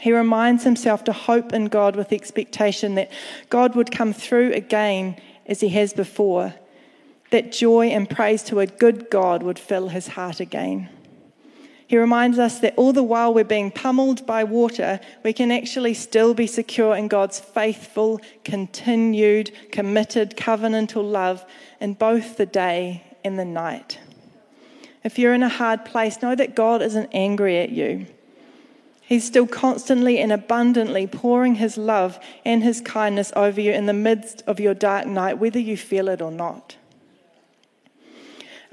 He 0.00 0.12
reminds 0.12 0.64
himself 0.64 1.04
to 1.04 1.12
hope 1.12 1.52
in 1.52 1.66
God 1.66 1.96
with 1.96 2.12
expectation 2.12 2.94
that 2.96 3.10
God 3.48 3.74
would 3.74 3.90
come 3.90 4.12
through 4.12 4.52
again 4.52 5.16
as 5.46 5.60
he 5.60 5.68
has 5.70 5.92
before, 5.92 6.54
that 7.30 7.52
joy 7.52 7.88
and 7.88 8.08
praise 8.08 8.42
to 8.44 8.60
a 8.60 8.66
good 8.66 9.10
God 9.10 9.42
would 9.42 9.58
fill 9.58 9.88
his 9.88 10.08
heart 10.08 10.40
again. 10.40 10.88
He 11.86 11.98
reminds 11.98 12.38
us 12.38 12.60
that 12.60 12.74
all 12.76 12.92
the 12.92 13.02
while 13.02 13.32
we're 13.34 13.44
being 13.44 13.70
pummeled 13.70 14.26
by 14.26 14.42
water, 14.42 15.00
we 15.22 15.32
can 15.32 15.52
actually 15.52 15.94
still 15.94 16.32
be 16.32 16.46
secure 16.46 16.96
in 16.96 17.08
God's 17.08 17.38
faithful, 17.38 18.20
continued, 18.42 19.52
committed, 19.70 20.36
covenantal 20.36 21.08
love 21.08 21.44
in 21.80 21.94
both 21.94 22.36
the 22.36 22.46
day 22.46 23.04
and 23.22 23.38
the 23.38 23.44
night. 23.44 23.98
If 25.04 25.18
you're 25.18 25.34
in 25.34 25.42
a 25.42 25.48
hard 25.48 25.84
place, 25.84 26.22
know 26.22 26.34
that 26.34 26.56
God 26.56 26.80
isn't 26.80 27.10
angry 27.12 27.58
at 27.58 27.70
you. 27.70 28.06
He's 29.06 29.24
still 29.24 29.46
constantly 29.46 30.18
and 30.18 30.32
abundantly 30.32 31.06
pouring 31.06 31.56
His 31.56 31.76
love 31.76 32.18
and 32.44 32.62
His 32.62 32.80
kindness 32.80 33.32
over 33.36 33.60
you 33.60 33.72
in 33.72 33.86
the 33.86 33.92
midst 33.92 34.42
of 34.46 34.58
your 34.58 34.74
dark 34.74 35.06
night, 35.06 35.38
whether 35.38 35.58
you 35.58 35.76
feel 35.76 36.08
it 36.08 36.22
or 36.22 36.30
not. 36.30 36.76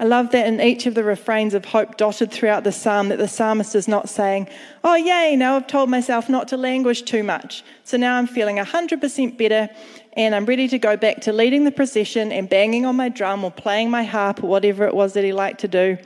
I 0.00 0.04
love 0.04 0.32
that 0.32 0.48
in 0.48 0.60
each 0.60 0.86
of 0.86 0.96
the 0.96 1.04
refrains 1.04 1.54
of 1.54 1.66
hope 1.66 1.96
dotted 1.96 2.32
throughout 2.32 2.64
the 2.64 2.72
psalm 2.72 3.10
that 3.10 3.18
the 3.18 3.28
psalmist 3.28 3.76
is 3.76 3.86
not 3.86 4.08
saying, 4.08 4.48
Oh, 4.82 4.96
yay, 4.96 5.36
now 5.36 5.54
I've 5.54 5.68
told 5.68 5.90
myself 5.90 6.28
not 6.28 6.48
to 6.48 6.56
languish 6.56 7.02
too 7.02 7.22
much. 7.22 7.62
So 7.84 7.96
now 7.96 8.16
I'm 8.16 8.26
feeling 8.26 8.56
100% 8.56 9.38
better 9.38 9.68
and 10.14 10.34
I'm 10.34 10.44
ready 10.44 10.66
to 10.66 10.78
go 10.78 10.96
back 10.96 11.20
to 11.20 11.32
leading 11.32 11.62
the 11.62 11.70
procession 11.70 12.32
and 12.32 12.48
banging 12.48 12.84
on 12.84 12.96
my 12.96 13.10
drum 13.10 13.44
or 13.44 13.52
playing 13.52 13.90
my 13.90 14.02
harp 14.02 14.42
or 14.42 14.48
whatever 14.48 14.86
it 14.86 14.94
was 14.94 15.12
that 15.12 15.22
he 15.22 15.32
liked 15.32 15.60
to 15.60 15.68
do. 15.68 15.98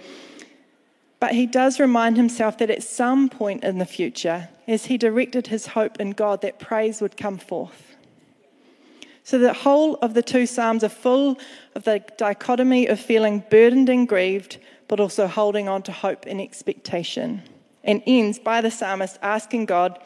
But 1.18 1.32
he 1.32 1.46
does 1.46 1.80
remind 1.80 2.16
himself 2.16 2.58
that 2.58 2.70
at 2.70 2.82
some 2.82 3.28
point 3.28 3.64
in 3.64 3.78
the 3.78 3.87
future, 3.87 4.49
as 4.68 4.87
he 4.87 4.99
directed 4.99 5.46
his 5.46 5.68
hope 5.68 5.99
in 5.99 6.11
God, 6.11 6.42
that 6.42 6.58
praise 6.58 7.00
would 7.00 7.16
come 7.16 7.38
forth. 7.38 7.96
So 9.25 9.38
the 9.38 9.52
whole 9.52 9.96
of 9.96 10.14
the 10.14 10.23
two 10.23 10.46
Psalms 10.46 10.85
are 10.85 10.88
full 10.88 11.38
of 11.75 11.85
the 11.85 12.04
dichotomy 12.16 12.87
of 12.87 13.00
feeling 13.00 13.44
burdened 13.50 13.88
and 13.88 14.06
grieved, 14.06 14.58
but 14.88 15.00
also 15.00 15.26
holding 15.26 15.68
on 15.68 15.82
to 15.82 15.92
hope 15.92 16.26
and 16.26 16.40
expectation. 16.40 17.42
And 17.82 18.02
ends 18.06 18.38
by 18.38 18.61
the 18.61 18.70
psalmist 18.70 19.18
asking 19.23 19.66
God 19.66 19.99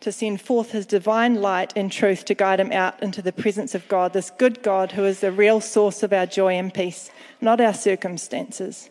to 0.00 0.12
send 0.12 0.40
forth 0.40 0.72
his 0.72 0.86
divine 0.86 1.40
light 1.40 1.72
and 1.76 1.90
truth 1.90 2.24
to 2.26 2.34
guide 2.34 2.60
him 2.60 2.72
out 2.72 3.02
into 3.02 3.22
the 3.22 3.32
presence 3.32 3.74
of 3.74 3.86
God, 3.88 4.12
this 4.12 4.30
good 4.30 4.62
God 4.62 4.92
who 4.92 5.04
is 5.04 5.20
the 5.20 5.32
real 5.32 5.60
source 5.60 6.02
of 6.02 6.12
our 6.12 6.26
joy 6.26 6.54
and 6.54 6.72
peace, 6.72 7.10
not 7.40 7.60
our 7.60 7.74
circumstances. 7.74 8.90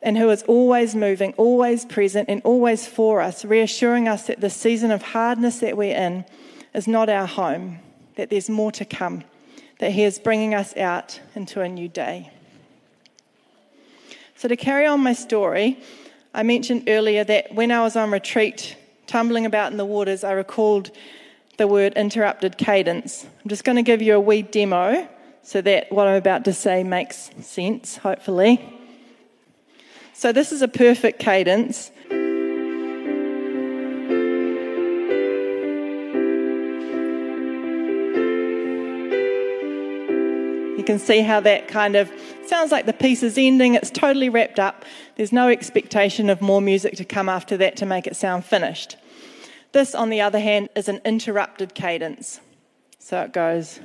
And 0.00 0.16
who 0.16 0.30
is 0.30 0.42
always 0.44 0.94
moving, 0.94 1.34
always 1.36 1.84
present, 1.84 2.28
and 2.28 2.40
always 2.44 2.86
for 2.86 3.20
us, 3.20 3.44
reassuring 3.44 4.06
us 4.06 4.26
that 4.28 4.40
the 4.40 4.50
season 4.50 4.90
of 4.90 5.02
hardness 5.02 5.58
that 5.58 5.76
we're 5.76 5.96
in 5.96 6.24
is 6.72 6.86
not 6.86 7.08
our 7.08 7.26
home, 7.26 7.80
that 8.14 8.30
there's 8.30 8.48
more 8.48 8.70
to 8.72 8.84
come, 8.84 9.24
that 9.80 9.92
He 9.92 10.04
is 10.04 10.18
bringing 10.18 10.54
us 10.54 10.76
out 10.76 11.20
into 11.34 11.60
a 11.60 11.68
new 11.68 11.88
day. 11.88 12.30
So, 14.36 14.46
to 14.46 14.56
carry 14.56 14.86
on 14.86 15.00
my 15.00 15.14
story, 15.14 15.80
I 16.32 16.44
mentioned 16.44 16.84
earlier 16.86 17.24
that 17.24 17.52
when 17.52 17.72
I 17.72 17.80
was 17.80 17.96
on 17.96 18.12
retreat, 18.12 18.76
tumbling 19.08 19.46
about 19.46 19.72
in 19.72 19.78
the 19.78 19.84
waters, 19.84 20.22
I 20.22 20.30
recalled 20.32 20.92
the 21.56 21.66
word 21.66 21.94
interrupted 21.94 22.56
cadence. 22.56 23.26
I'm 23.42 23.48
just 23.48 23.64
going 23.64 23.76
to 23.76 23.82
give 23.82 24.00
you 24.00 24.14
a 24.14 24.20
wee 24.20 24.42
demo 24.42 25.08
so 25.42 25.60
that 25.62 25.90
what 25.90 26.06
I'm 26.06 26.16
about 26.16 26.44
to 26.44 26.52
say 26.52 26.84
makes 26.84 27.30
sense, 27.40 27.96
hopefully. 27.96 28.77
So, 30.18 30.32
this 30.32 30.50
is 30.50 30.62
a 30.62 30.66
perfect 30.66 31.20
cadence. 31.20 31.92
You 40.76 40.82
can 40.84 40.98
see 40.98 41.20
how 41.20 41.38
that 41.38 41.68
kind 41.68 41.94
of 41.94 42.10
sounds 42.46 42.72
like 42.72 42.86
the 42.86 42.92
piece 42.92 43.22
is 43.22 43.38
ending, 43.38 43.74
it's 43.74 43.90
totally 43.92 44.28
wrapped 44.28 44.58
up. 44.58 44.84
There's 45.14 45.30
no 45.30 45.50
expectation 45.50 46.28
of 46.30 46.40
more 46.40 46.60
music 46.60 46.96
to 46.96 47.04
come 47.04 47.28
after 47.28 47.56
that 47.56 47.76
to 47.76 47.86
make 47.86 48.08
it 48.08 48.16
sound 48.16 48.44
finished. 48.44 48.96
This, 49.70 49.94
on 49.94 50.10
the 50.10 50.20
other 50.20 50.40
hand, 50.40 50.68
is 50.74 50.88
an 50.88 51.00
interrupted 51.04 51.76
cadence. 51.76 52.40
So 52.98 53.20
it 53.22 53.32
goes. 53.32 53.78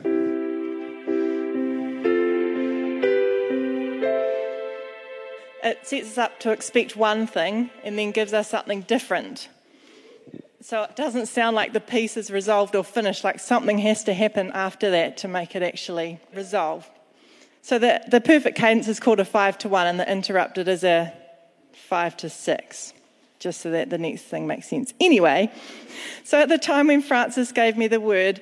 It 5.63 5.88
sets 5.88 6.12
us 6.12 6.17
up 6.17 6.39
to 6.41 6.51
expect 6.51 6.98
one 6.98 7.25
thing 7.25 7.70
and 7.84 7.98
then 7.98 8.12
gives 8.12 8.34
us 8.34 8.50
something 8.50 8.82
different. 8.82 9.48
So 10.62 10.84
it 10.84 10.96
doesn't 10.96 11.27
sound 11.27 11.55
like 11.55 11.74
the 11.74 11.79
piece 11.79 12.17
is 12.17 12.32
resolved 12.32 12.75
or 12.75 12.84
finished, 12.84 13.24
like 13.24 13.39
something 13.39 13.77
has 13.79 14.03
to 14.05 14.13
happen 14.13 14.51
after 14.53 14.91
that 14.91 15.17
to 15.17 15.27
make 15.27 15.55
it 15.55 15.63
actually 15.63 16.20
resolve. 16.34 16.89
So 17.62 17.79
the, 17.79 18.01
the 18.10 18.20
perfect 18.20 18.58
cadence 18.58 18.88
is 18.88 19.00
called 19.00 19.20
a 19.22 19.25
five 19.25 19.58
to 19.60 19.70
one, 19.70 19.88
and 19.88 20.00
the 20.00 20.10
interrupted 20.10 20.67
is 20.67 20.84
a 20.84 21.13
five 21.74 22.15
to 22.17 22.29
six, 22.29 22.93
just 23.39 23.62
so 23.62 23.72
that 23.72 23.89
the 23.89 23.98
next 23.98 24.24
thing 24.24 24.48
makes 24.48 24.67
sense. 24.67 24.93
Anyway, 25.00 25.51
so 26.25 26.41
at 26.41 26.50
the 26.50 26.58
time 26.58 26.88
when 26.88 27.01
Francis 27.01 27.53
gave 27.53 27.77
me 27.77 27.88
the 27.88 28.01
word, 28.01 28.41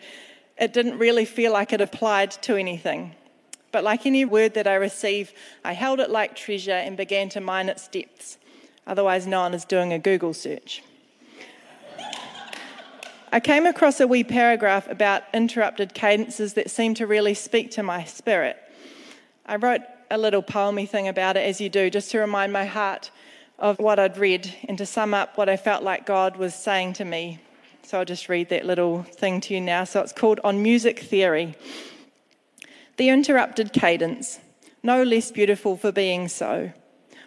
it 0.59 0.73
didn't 0.73 0.97
really 0.97 1.25
feel 1.25 1.51
like 1.51 1.71
it 1.71 1.81
applied 1.81 2.31
to 2.43 2.55
anything. 2.55 3.15
But 3.71 3.83
like 3.83 4.05
any 4.05 4.25
word 4.25 4.53
that 4.55 4.67
I 4.67 4.75
receive, 4.75 5.33
I 5.63 5.73
held 5.73 5.99
it 5.99 6.09
like 6.09 6.35
treasure 6.35 6.71
and 6.71 6.97
began 6.97 7.29
to 7.29 7.41
mine 7.41 7.69
its 7.69 7.87
depths, 7.87 8.37
otherwise 8.85 9.27
known 9.27 9.53
as 9.53 9.65
doing 9.65 9.93
a 9.93 9.99
Google 9.99 10.33
search. 10.33 10.83
I 13.33 13.39
came 13.39 13.65
across 13.65 14.01
a 14.01 14.07
wee 14.07 14.25
paragraph 14.25 14.89
about 14.89 15.23
interrupted 15.33 15.93
cadences 15.93 16.55
that 16.55 16.69
seemed 16.69 16.97
to 16.97 17.07
really 17.07 17.33
speak 17.33 17.71
to 17.71 17.83
my 17.83 18.03
spirit. 18.03 18.57
I 19.45 19.55
wrote 19.55 19.81
a 20.09 20.17
little 20.17 20.43
poemy 20.43 20.85
thing 20.85 21.07
about 21.07 21.37
it, 21.37 21.47
as 21.47 21.61
you 21.61 21.69
do, 21.69 21.89
just 21.89 22.11
to 22.11 22.19
remind 22.19 22.51
my 22.51 22.65
heart 22.65 23.09
of 23.57 23.79
what 23.79 23.99
I'd 23.99 24.17
read 24.17 24.53
and 24.67 24.77
to 24.79 24.85
sum 24.85 25.13
up 25.13 25.37
what 25.37 25.47
I 25.47 25.55
felt 25.55 25.81
like 25.81 26.05
God 26.05 26.35
was 26.35 26.53
saying 26.53 26.93
to 26.93 27.05
me. 27.05 27.39
So 27.83 27.99
I'll 27.99 28.05
just 28.05 28.27
read 28.27 28.49
that 28.49 28.65
little 28.65 29.03
thing 29.03 29.39
to 29.41 29.53
you 29.53 29.61
now. 29.61 29.85
So 29.85 30.01
it's 30.01 30.11
called 30.11 30.41
On 30.43 30.61
Music 30.61 30.99
Theory. 30.99 31.55
The 33.01 33.09
interrupted 33.09 33.73
cadence, 33.73 34.39
no 34.83 35.01
less 35.01 35.31
beautiful 35.31 35.75
for 35.75 35.91
being 35.91 36.27
so. 36.27 36.71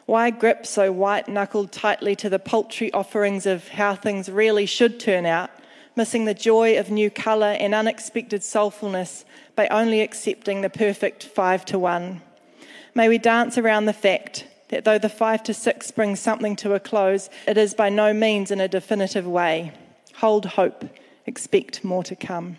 Why 0.07 0.31
grip 0.31 0.67
so 0.67 0.93
white 0.93 1.27
knuckled 1.27 1.73
tightly 1.73 2.15
to 2.15 2.29
the 2.29 2.39
paltry 2.39 2.93
offerings 2.93 3.45
of 3.45 3.67
how 3.67 3.97
things 3.97 4.31
really 4.31 4.67
should 4.67 5.01
turn 5.01 5.27
out, 5.27 5.51
missing 5.97 6.27
the 6.27 6.33
joy 6.33 6.79
of 6.79 6.93
new 6.93 7.11
colour 7.11 7.57
and 7.59 7.75
unexpected 7.75 8.43
soulfulness 8.43 9.25
by 9.57 9.67
only 9.67 10.01
accepting 10.01 10.61
the 10.61 10.71
perfect 10.71 11.25
five 11.25 11.65
to 11.65 11.77
one? 11.77 12.23
May 12.95 13.09
we 13.09 13.19
dance 13.19 13.59
around 13.59 13.87
the 13.87 13.93
fact 13.93 14.47
that 14.69 14.85
though 14.85 14.99
the 14.99 15.09
five 15.09 15.43
to 15.43 15.53
six 15.53 15.91
brings 15.91 16.21
something 16.21 16.55
to 16.55 16.75
a 16.75 16.79
close, 16.79 17.29
it 17.49 17.59
is 17.59 17.75
by 17.75 17.89
no 17.89 18.13
means 18.15 18.53
in 18.53 18.61
a 18.61 18.69
definitive 18.69 19.27
way. 19.27 19.73
Hold 20.19 20.47
hope, 20.47 20.85
expect 21.27 21.83
more 21.83 22.05
to 22.05 22.15
come. 22.15 22.59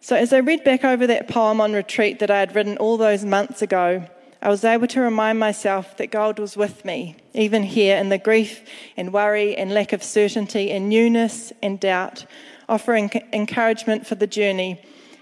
So, 0.00 0.14
as 0.14 0.32
I 0.32 0.38
read 0.38 0.62
back 0.62 0.84
over 0.84 1.08
that 1.08 1.26
poem 1.26 1.60
on 1.60 1.72
retreat 1.72 2.20
that 2.20 2.30
I 2.30 2.38
had 2.38 2.54
written 2.54 2.76
all 2.76 2.96
those 2.96 3.24
months 3.24 3.62
ago, 3.62 4.04
I 4.40 4.48
was 4.48 4.64
able 4.64 4.86
to 4.88 5.00
remind 5.00 5.40
myself 5.40 5.96
that 5.96 6.12
God 6.12 6.38
was 6.38 6.56
with 6.56 6.84
me, 6.84 7.16
even 7.34 7.64
here 7.64 7.96
in 7.96 8.08
the 8.08 8.18
grief 8.18 8.62
and 8.96 9.12
worry 9.12 9.56
and 9.56 9.74
lack 9.74 9.92
of 9.92 10.04
certainty 10.04 10.70
and 10.70 10.88
newness 10.88 11.52
and 11.60 11.80
doubt, 11.80 12.24
offering 12.68 13.10
encouragement 13.32 14.06
for 14.06 14.14
the 14.14 14.28
journey 14.28 14.80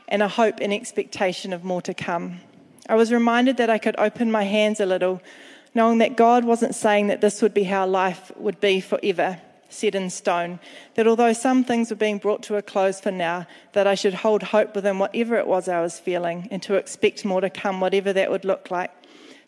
and 0.08 0.22
a 0.22 0.28
hope 0.28 0.60
and 0.60 0.74
expectation 0.74 1.54
of 1.54 1.64
more 1.64 1.80
to 1.80 1.94
come. 1.94 2.40
I 2.86 2.94
was 2.96 3.10
reminded 3.10 3.56
that 3.56 3.70
I 3.70 3.78
could 3.78 3.96
open 3.98 4.30
my 4.30 4.44
hands 4.44 4.78
a 4.78 4.86
little, 4.86 5.22
knowing 5.74 5.98
that 5.98 6.18
God 6.18 6.44
wasn't 6.44 6.74
saying 6.74 7.06
that 7.06 7.22
this 7.22 7.40
would 7.40 7.54
be 7.54 7.64
how 7.64 7.86
life 7.86 8.30
would 8.36 8.60
be 8.60 8.80
forever, 8.80 9.40
set 9.68 9.94
in 9.94 10.10
stone. 10.10 10.60
That 10.94 11.06
although 11.06 11.32
some 11.32 11.64
things 11.64 11.90
were 11.90 11.96
being 11.96 12.18
brought 12.18 12.42
to 12.44 12.56
a 12.56 12.62
close 12.62 13.00
for 13.00 13.10
now, 13.10 13.46
that 13.72 13.86
I 13.86 13.94
should 13.94 14.14
hold 14.14 14.42
hope 14.42 14.74
within 14.74 14.98
whatever 14.98 15.36
it 15.36 15.46
was 15.46 15.68
I 15.68 15.80
was 15.80 15.98
feeling 15.98 16.48
and 16.50 16.62
to 16.62 16.74
expect 16.74 17.24
more 17.24 17.40
to 17.40 17.50
come, 17.50 17.80
whatever 17.80 18.12
that 18.12 18.30
would 18.30 18.44
look 18.44 18.70
like. 18.70 18.90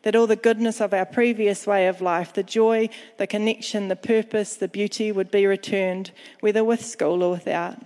That 0.03 0.15
all 0.15 0.27
the 0.27 0.37
goodness 0.37 0.81
of 0.81 0.95
our 0.95 1.07
previous 1.07 1.67
way 1.67 1.89
of 1.89 2.01
life, 2.01 2.33
the 2.33 2.43
joy, 2.45 2.89
the 3.17 3.27
connection, 3.27 3.89
the 3.89 3.97
purpose, 3.97 4.55
the 4.55 4.69
beauty 4.69 5.11
would 5.11 5.31
be 5.31 5.47
returned, 5.47 6.13
whether 6.41 6.63
with 6.63 6.85
school 6.85 7.23
or 7.23 7.33
without. 7.33 7.79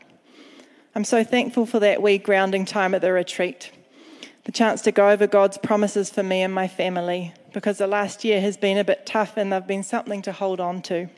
I'm 0.95 1.05
so 1.05 1.25
thankful 1.25 1.65
for 1.65 1.81
that 1.81 2.03
wee 2.03 2.19
grounding 2.19 2.67
time 2.67 2.95
at 2.95 3.01
the 3.01 3.13
retreat, 3.13 3.71
the 4.45 4.53
chance 4.53 4.83
to 4.83 4.93
go 4.93 5.09
over 5.09 5.27
God's 5.27 5.57
promises 5.57 6.11
for 6.11 6.23
me 6.23 6.43
and 6.43 6.53
my 6.53 6.69
family, 6.69 7.33
because 7.55 7.79
the 7.79 7.87
last 7.87 8.25
year 8.25 8.43
has 8.43 8.59
been 8.59 8.77
a 8.77 8.85
bit 8.85 9.07
tough 9.07 9.39
and 9.39 9.51
they've 9.51 9.67
been 9.67 9.83
something 9.83 10.21
to 10.23 10.33
hold 10.33 10.61
on 10.61 10.83
to. 10.83 11.09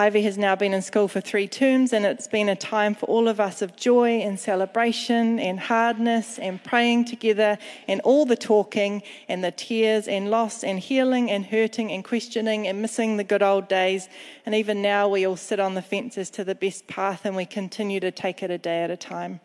Ivy 0.00 0.22
has 0.22 0.38
now 0.38 0.56
been 0.56 0.72
in 0.72 0.80
school 0.80 1.08
for 1.08 1.20
three 1.20 1.46
terms, 1.46 1.92
and 1.92 2.06
it's 2.06 2.26
been 2.26 2.48
a 2.48 2.56
time 2.56 2.94
for 2.94 3.04
all 3.04 3.28
of 3.28 3.38
us 3.38 3.60
of 3.60 3.76
joy 3.76 4.20
and 4.20 4.40
celebration 4.40 5.38
and 5.38 5.60
hardness 5.60 6.38
and 6.38 6.64
praying 6.64 7.04
together 7.04 7.58
and 7.86 8.00
all 8.00 8.24
the 8.24 8.34
talking 8.34 9.02
and 9.28 9.44
the 9.44 9.50
tears 9.50 10.08
and 10.08 10.30
loss 10.30 10.64
and 10.64 10.78
healing 10.78 11.30
and 11.30 11.44
hurting 11.44 11.92
and 11.92 12.02
questioning 12.02 12.66
and 12.66 12.80
missing 12.80 13.18
the 13.18 13.24
good 13.24 13.42
old 13.42 13.68
days. 13.68 14.08
And 14.46 14.54
even 14.54 14.80
now, 14.80 15.06
we 15.06 15.26
all 15.26 15.36
sit 15.36 15.60
on 15.60 15.74
the 15.74 15.82
fences 15.82 16.30
to 16.30 16.44
the 16.44 16.54
best 16.54 16.86
path 16.86 17.26
and 17.26 17.36
we 17.36 17.44
continue 17.44 18.00
to 18.00 18.10
take 18.10 18.42
it 18.42 18.50
a 18.50 18.56
day 18.56 18.82
at 18.82 18.90
a 18.90 18.96
time. 18.96 19.40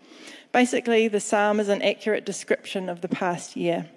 Basically, 0.53 1.09
the 1.09 1.19
psalm 1.19 1.59
is 1.59 1.67
an 1.67 1.81
accurate 1.81 2.25
description 2.25 2.88
of 2.88 3.01
the 3.01 3.09
past 3.09 3.57
year. 3.57 3.89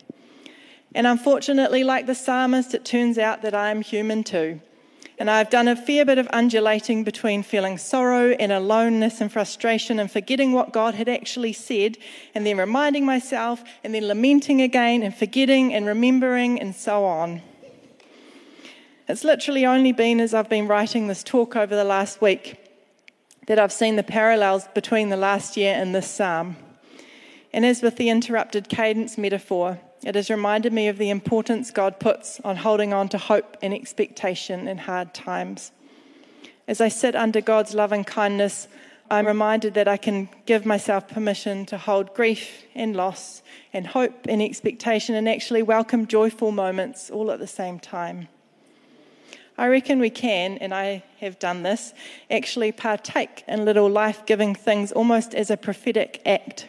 And 0.92 1.06
unfortunately, 1.06 1.84
like 1.84 2.06
the 2.06 2.16
psalmist, 2.16 2.74
it 2.74 2.84
turns 2.84 3.16
out 3.16 3.42
that 3.42 3.54
I'm 3.54 3.80
human 3.80 4.24
too. 4.24 4.60
And 5.18 5.28
I've 5.28 5.50
done 5.50 5.66
a 5.66 5.74
fair 5.74 6.04
bit 6.04 6.18
of 6.18 6.28
undulating 6.32 7.02
between 7.02 7.42
feeling 7.42 7.76
sorrow 7.76 8.30
and 8.38 8.52
aloneness 8.52 9.20
and 9.20 9.32
frustration 9.32 9.98
and 9.98 10.10
forgetting 10.10 10.52
what 10.52 10.72
God 10.72 10.94
had 10.94 11.08
actually 11.08 11.52
said, 11.52 11.98
and 12.34 12.46
then 12.46 12.56
reminding 12.56 13.04
myself, 13.04 13.64
and 13.82 13.92
then 13.92 14.06
lamenting 14.06 14.62
again, 14.62 15.02
and 15.02 15.12
forgetting 15.14 15.74
and 15.74 15.86
remembering, 15.86 16.60
and 16.60 16.74
so 16.74 17.04
on. 17.04 17.42
It's 19.08 19.24
literally 19.24 19.66
only 19.66 19.90
been 19.90 20.20
as 20.20 20.34
I've 20.34 20.48
been 20.48 20.68
writing 20.68 21.08
this 21.08 21.24
talk 21.24 21.56
over 21.56 21.74
the 21.74 21.84
last 21.84 22.20
week 22.20 22.56
that 23.48 23.58
I've 23.58 23.72
seen 23.72 23.96
the 23.96 24.02
parallels 24.02 24.68
between 24.74 25.08
the 25.08 25.16
last 25.16 25.56
year 25.56 25.74
and 25.74 25.94
this 25.94 26.08
psalm. 26.08 26.56
And 27.52 27.64
as 27.64 27.82
with 27.82 27.96
the 27.96 28.10
interrupted 28.10 28.68
cadence 28.68 29.16
metaphor, 29.16 29.80
it 30.04 30.14
has 30.14 30.30
reminded 30.30 30.72
me 30.72 30.88
of 30.88 30.98
the 30.98 31.10
importance 31.10 31.70
God 31.70 31.98
puts 31.98 32.40
on 32.40 32.56
holding 32.56 32.92
on 32.92 33.08
to 33.10 33.18
hope 33.18 33.56
and 33.62 33.74
expectation 33.74 34.68
in 34.68 34.78
hard 34.78 35.12
times. 35.12 35.72
As 36.68 36.80
I 36.80 36.88
sit 36.88 37.16
under 37.16 37.40
God's 37.40 37.74
love 37.74 37.92
and 37.92 38.06
kindness, 38.06 38.68
I'm 39.10 39.26
reminded 39.26 39.74
that 39.74 39.88
I 39.88 39.96
can 39.96 40.28
give 40.44 40.66
myself 40.66 41.08
permission 41.08 41.64
to 41.66 41.78
hold 41.78 42.14
grief 42.14 42.64
and 42.74 42.94
loss 42.94 43.42
and 43.72 43.86
hope 43.86 44.26
and 44.28 44.42
expectation 44.42 45.14
and 45.14 45.28
actually 45.28 45.62
welcome 45.62 46.06
joyful 46.06 46.52
moments 46.52 47.08
all 47.10 47.30
at 47.30 47.38
the 47.38 47.46
same 47.46 47.80
time. 47.80 48.28
I 49.56 49.66
reckon 49.66 49.98
we 49.98 50.10
can, 50.10 50.58
and 50.58 50.72
I 50.72 51.02
have 51.20 51.38
done 51.38 51.64
this, 51.64 51.92
actually 52.30 52.70
partake 52.70 53.42
in 53.48 53.64
little 53.64 53.90
life 53.90 54.24
giving 54.26 54.54
things 54.54 54.92
almost 54.92 55.34
as 55.34 55.50
a 55.50 55.56
prophetic 55.56 56.22
act, 56.24 56.68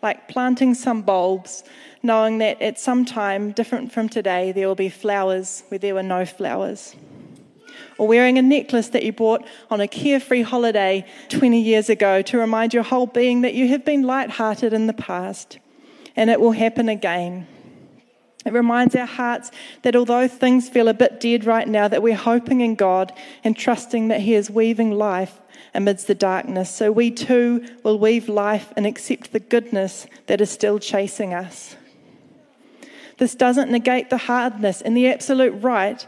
like 0.00 0.28
planting 0.28 0.74
some 0.74 1.02
bulbs 1.02 1.64
knowing 2.02 2.38
that 2.38 2.60
at 2.62 2.78
some 2.78 3.04
time 3.04 3.52
different 3.52 3.92
from 3.92 4.08
today, 4.08 4.52
there 4.52 4.66
will 4.66 4.74
be 4.74 4.88
flowers 4.88 5.62
where 5.68 5.78
there 5.78 5.94
were 5.94 6.02
no 6.02 6.24
flowers. 6.24 6.94
Or 7.98 8.08
wearing 8.08 8.38
a 8.38 8.42
necklace 8.42 8.88
that 8.88 9.04
you 9.04 9.12
bought 9.12 9.44
on 9.70 9.80
a 9.80 9.88
carefree 9.88 10.42
holiday 10.42 11.04
20 11.28 11.60
years 11.60 11.90
ago 11.90 12.22
to 12.22 12.38
remind 12.38 12.72
your 12.72 12.82
whole 12.82 13.06
being 13.06 13.42
that 13.42 13.54
you 13.54 13.68
have 13.68 13.84
been 13.84 14.02
light-hearted 14.02 14.72
in 14.72 14.86
the 14.86 14.94
past 14.94 15.58
and 16.16 16.30
it 16.30 16.40
will 16.40 16.52
happen 16.52 16.88
again. 16.88 17.46
It 18.46 18.52
reminds 18.54 18.96
our 18.96 19.06
hearts 19.06 19.50
that 19.82 19.94
although 19.94 20.26
things 20.26 20.68
feel 20.68 20.88
a 20.88 20.94
bit 20.94 21.20
dead 21.20 21.44
right 21.44 21.68
now, 21.68 21.88
that 21.88 22.02
we're 22.02 22.14
hoping 22.14 22.62
in 22.62 22.74
God 22.74 23.12
and 23.44 23.56
trusting 23.56 24.08
that 24.08 24.22
He 24.22 24.34
is 24.34 24.50
weaving 24.50 24.92
life 24.92 25.40
amidst 25.74 26.06
the 26.06 26.14
darkness. 26.14 26.74
So 26.74 26.90
we 26.90 27.10
too 27.10 27.66
will 27.84 27.98
weave 27.98 28.28
life 28.28 28.72
and 28.76 28.86
accept 28.86 29.32
the 29.32 29.40
goodness 29.40 30.06
that 30.26 30.40
is 30.40 30.50
still 30.50 30.78
chasing 30.78 31.34
us. 31.34 31.76
This 33.20 33.34
doesn't 33.34 33.70
negate 33.70 34.08
the 34.08 34.16
hardness 34.16 34.80
and 34.80 34.96
the 34.96 35.08
absolute 35.08 35.50
right 35.62 36.06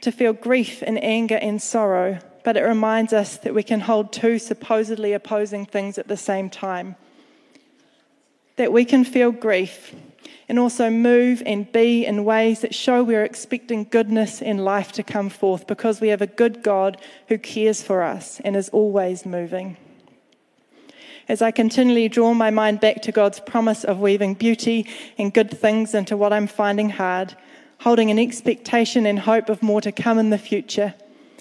to 0.00 0.10
feel 0.10 0.32
grief 0.32 0.80
and 0.80 1.02
anger 1.04 1.36
and 1.36 1.60
sorrow, 1.60 2.18
but 2.42 2.56
it 2.56 2.62
reminds 2.62 3.12
us 3.12 3.36
that 3.36 3.52
we 3.52 3.62
can 3.62 3.80
hold 3.80 4.14
two 4.14 4.38
supposedly 4.38 5.12
opposing 5.12 5.66
things 5.66 5.98
at 5.98 6.08
the 6.08 6.16
same 6.16 6.48
time. 6.48 6.96
That 8.56 8.72
we 8.72 8.86
can 8.86 9.04
feel 9.04 9.30
grief 9.30 9.94
and 10.48 10.58
also 10.58 10.88
move 10.88 11.42
and 11.44 11.70
be 11.70 12.06
in 12.06 12.24
ways 12.24 12.62
that 12.62 12.74
show 12.74 13.02
we're 13.02 13.24
expecting 13.24 13.84
goodness 13.84 14.40
and 14.40 14.64
life 14.64 14.90
to 14.92 15.02
come 15.02 15.28
forth 15.28 15.66
because 15.66 16.00
we 16.00 16.08
have 16.08 16.22
a 16.22 16.26
good 16.26 16.62
God 16.62 16.98
who 17.28 17.36
cares 17.36 17.82
for 17.82 18.02
us 18.02 18.40
and 18.40 18.56
is 18.56 18.70
always 18.70 19.26
moving 19.26 19.76
as 21.28 21.42
I 21.42 21.50
continually 21.50 22.08
draw 22.08 22.34
my 22.34 22.50
mind 22.50 22.80
back 22.80 23.02
to 23.02 23.12
God's 23.12 23.40
promise 23.40 23.84
of 23.84 24.00
weaving 24.00 24.34
beauty 24.34 24.86
and 25.18 25.32
good 25.32 25.50
things 25.50 25.94
into 25.94 26.16
what 26.16 26.32
I'm 26.32 26.46
finding 26.46 26.90
hard, 26.90 27.34
holding 27.80 28.10
an 28.10 28.18
expectation 28.18 29.06
and 29.06 29.18
hope 29.18 29.48
of 29.48 29.62
more 29.62 29.80
to 29.80 29.92
come 29.92 30.18
in 30.18 30.30
the 30.30 30.38
future, 30.38 30.94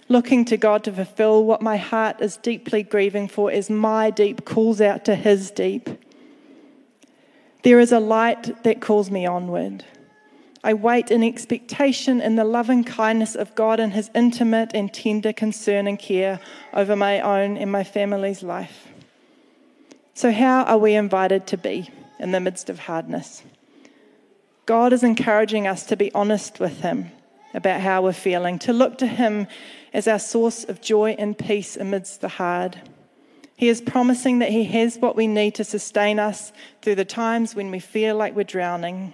looking 0.10 0.46
to 0.46 0.58
God 0.58 0.84
to 0.86 0.92
fulfill 0.92 1.44
what 1.44 1.62
my 1.62 1.78
heart 1.78 2.22
is 2.22 2.38
deeply 2.38 2.84
grieving 2.84 3.28
for 3.28 3.52
as 3.52 3.70
my 3.70 4.10
deep 4.10 4.46
calls 4.46 4.82
out 4.82 5.06
to 5.06 5.16
His 5.16 5.52
deep. 5.52 5.90
There 7.64 7.80
is 7.80 7.92
a 7.92 8.00
light 8.00 8.64
that 8.64 8.82
calls 8.82 9.10
me 9.10 9.26
onward. 9.26 9.86
I 10.66 10.74
wait 10.74 11.12
in 11.12 11.24
expectation 11.24 12.22
in 12.22 12.38
the 12.38 12.46
loving 12.46 12.86
kindness 12.86 13.36
of 13.36 13.54
God 13.54 13.82
and 13.82 13.92
His 13.92 14.10
intimate 14.16 14.72
and 14.74 14.94
tender 14.94 15.34
concern 15.34 15.88
and 15.88 16.00
care 16.00 16.40
over 16.74 16.96
my 16.96 17.20
own 17.20 17.58
and 17.58 17.70
my 17.70 17.84
family's 17.84 18.44
life. 18.44 18.93
So, 20.16 20.32
how 20.32 20.64
are 20.66 20.78
we 20.78 20.94
invited 20.94 21.48
to 21.48 21.58
be 21.58 21.90
in 22.20 22.32
the 22.32 22.40
midst 22.40 22.70
of 22.70 22.80
hardness? 22.80 23.44
God 24.68 24.94
is 24.94 25.04
encouraging 25.04 25.66
us 25.66 25.88
to 25.88 25.98
be 25.98 26.14
honest 26.14 26.60
with 26.60 26.82
Him 26.82 27.12
about 27.56 27.82
how 27.82 28.04
we're 28.04 28.14
feeling, 28.14 28.60
to 28.60 28.74
look 28.74 29.00
to 29.00 29.08
Him 29.08 29.48
as 29.92 30.08
our 30.08 30.20
source 30.20 30.64
of 30.64 30.82
joy 30.82 31.16
and 31.18 31.38
peace 31.38 31.76
amidst 31.76 32.22
the 32.22 32.28
hard. 32.28 32.80
He 33.56 33.70
is 33.70 33.82
promising 33.82 34.40
that 34.40 34.52
He 34.52 34.66
has 34.66 34.98
what 34.98 35.16
we 35.16 35.26
need 35.26 35.56
to 35.56 35.64
sustain 35.64 36.20
us 36.20 36.54
through 36.84 36.96
the 36.96 37.06
times 37.06 37.56
when 37.56 37.72
we 37.72 37.80
feel 37.80 38.16
like 38.16 38.36
we're 38.36 38.44
drowning. 38.44 39.14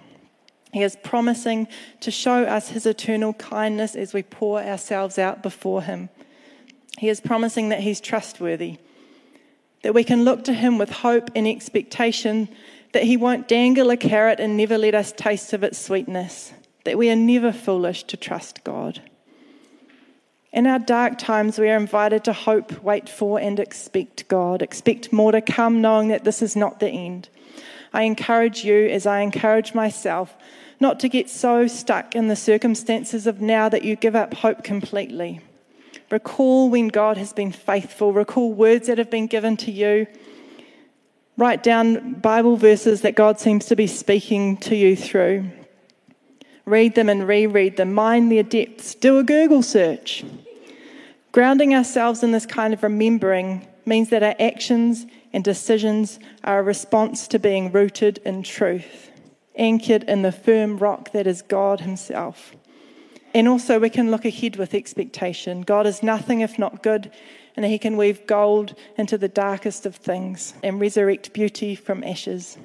He 0.70 0.82
is 0.82 0.96
promising 1.02 1.66
to 2.00 2.10
show 2.10 2.44
us 2.44 2.68
His 2.68 2.84
eternal 2.84 3.32
kindness 3.34 3.96
as 3.96 4.12
we 4.12 4.22
pour 4.22 4.60
ourselves 4.60 5.18
out 5.18 5.42
before 5.42 5.82
Him. 5.82 6.10
He 6.98 7.08
is 7.08 7.22
promising 7.22 7.70
that 7.70 7.80
He's 7.80 8.02
trustworthy 8.02 8.78
that 9.82 9.94
we 9.94 10.04
can 10.04 10.24
look 10.24 10.44
to 10.44 10.52
Him 10.52 10.78
with 10.78 10.90
hope 10.90 11.30
and 11.34 11.46
expectation 11.46 12.48
that 12.92 13.04
He 13.04 13.16
won't 13.16 13.48
dangle 13.48 13.90
a 13.90 13.96
carrot 13.96 14.40
and 14.40 14.56
never 14.56 14.76
let 14.76 14.94
us 14.94 15.12
taste 15.12 15.52
of 15.52 15.62
its 15.62 15.78
sweetness, 15.78 16.52
that 16.84 16.98
we 16.98 17.10
are 17.10 17.16
never 17.16 17.52
foolish 17.52 18.04
to 18.04 18.16
trust 18.16 18.64
God. 18.64 19.00
In 20.52 20.66
our 20.66 20.80
dark 20.80 21.16
times, 21.16 21.58
we 21.58 21.70
are 21.70 21.76
invited 21.76 22.24
to 22.24 22.32
hope, 22.32 22.82
wait 22.82 23.08
for, 23.08 23.38
and 23.38 23.60
expect 23.60 24.26
God. 24.26 24.62
Expect 24.62 25.12
more 25.12 25.30
to 25.30 25.40
come, 25.40 25.80
knowing 25.80 26.08
that 26.08 26.24
this 26.24 26.42
is 26.42 26.56
not 26.56 26.80
the 26.80 26.88
end. 26.88 27.28
I 27.92 28.02
encourage 28.02 28.64
you, 28.64 28.88
as 28.88 29.06
I 29.06 29.20
encourage 29.20 29.74
myself, 29.74 30.36
not 30.80 30.98
to 31.00 31.08
get 31.08 31.30
so 31.30 31.68
stuck 31.68 32.16
in 32.16 32.28
the 32.28 32.36
circumstances 32.36 33.26
of 33.26 33.40
now 33.40 33.68
that 33.68 33.84
you 33.84 33.94
give 33.94 34.16
up 34.16 34.34
hope 34.34 34.64
completely. 34.64 35.40
Recall 36.10 36.70
when 36.70 36.88
God 36.88 37.16
has 37.16 37.32
been 37.32 37.52
faithful, 37.52 38.12
recall 38.12 38.52
words 38.52 38.88
that 38.88 38.98
have 38.98 39.10
been 39.10 39.28
given 39.28 39.56
to 39.58 39.70
you. 39.70 40.06
Write 41.36 41.62
down 41.62 42.14
Bible 42.14 42.56
verses 42.56 43.02
that 43.02 43.14
God 43.14 43.38
seems 43.38 43.66
to 43.66 43.76
be 43.76 43.86
speaking 43.86 44.56
to 44.58 44.74
you 44.74 44.96
through. 44.96 45.50
Read 46.64 46.94
them 46.94 47.08
and 47.08 47.26
reread 47.26 47.76
them, 47.76 47.94
mine 47.94 48.28
their 48.28 48.42
depths, 48.42 48.94
do 48.94 49.18
a 49.18 49.24
Google 49.24 49.62
search. 49.62 50.24
Grounding 51.32 51.74
ourselves 51.74 52.24
in 52.24 52.32
this 52.32 52.46
kind 52.46 52.74
of 52.74 52.82
remembering 52.82 53.66
means 53.86 54.10
that 54.10 54.22
our 54.22 54.34
actions 54.40 55.06
and 55.32 55.44
decisions 55.44 56.18
are 56.42 56.58
a 56.58 56.62
response 56.62 57.28
to 57.28 57.38
being 57.38 57.70
rooted 57.70 58.18
in 58.24 58.42
truth, 58.42 59.10
anchored 59.54 60.02
in 60.04 60.22
the 60.22 60.32
firm 60.32 60.76
rock 60.76 61.12
that 61.12 61.26
is 61.26 61.40
God 61.42 61.80
Himself. 61.80 62.52
And 63.32 63.46
also, 63.46 63.78
we 63.78 63.90
can 63.90 64.10
look 64.10 64.24
ahead 64.24 64.56
with 64.56 64.74
expectation. 64.74 65.62
God 65.62 65.86
is 65.86 66.02
nothing 66.02 66.40
if 66.40 66.58
not 66.58 66.82
good, 66.82 67.12
and 67.56 67.64
He 67.64 67.78
can 67.78 67.96
weave 67.96 68.26
gold 68.26 68.74
into 68.96 69.16
the 69.16 69.28
darkest 69.28 69.86
of 69.86 69.96
things 69.96 70.54
and 70.62 70.80
resurrect 70.80 71.32
beauty 71.32 71.74
from 71.74 72.02
ashes. 72.02 72.58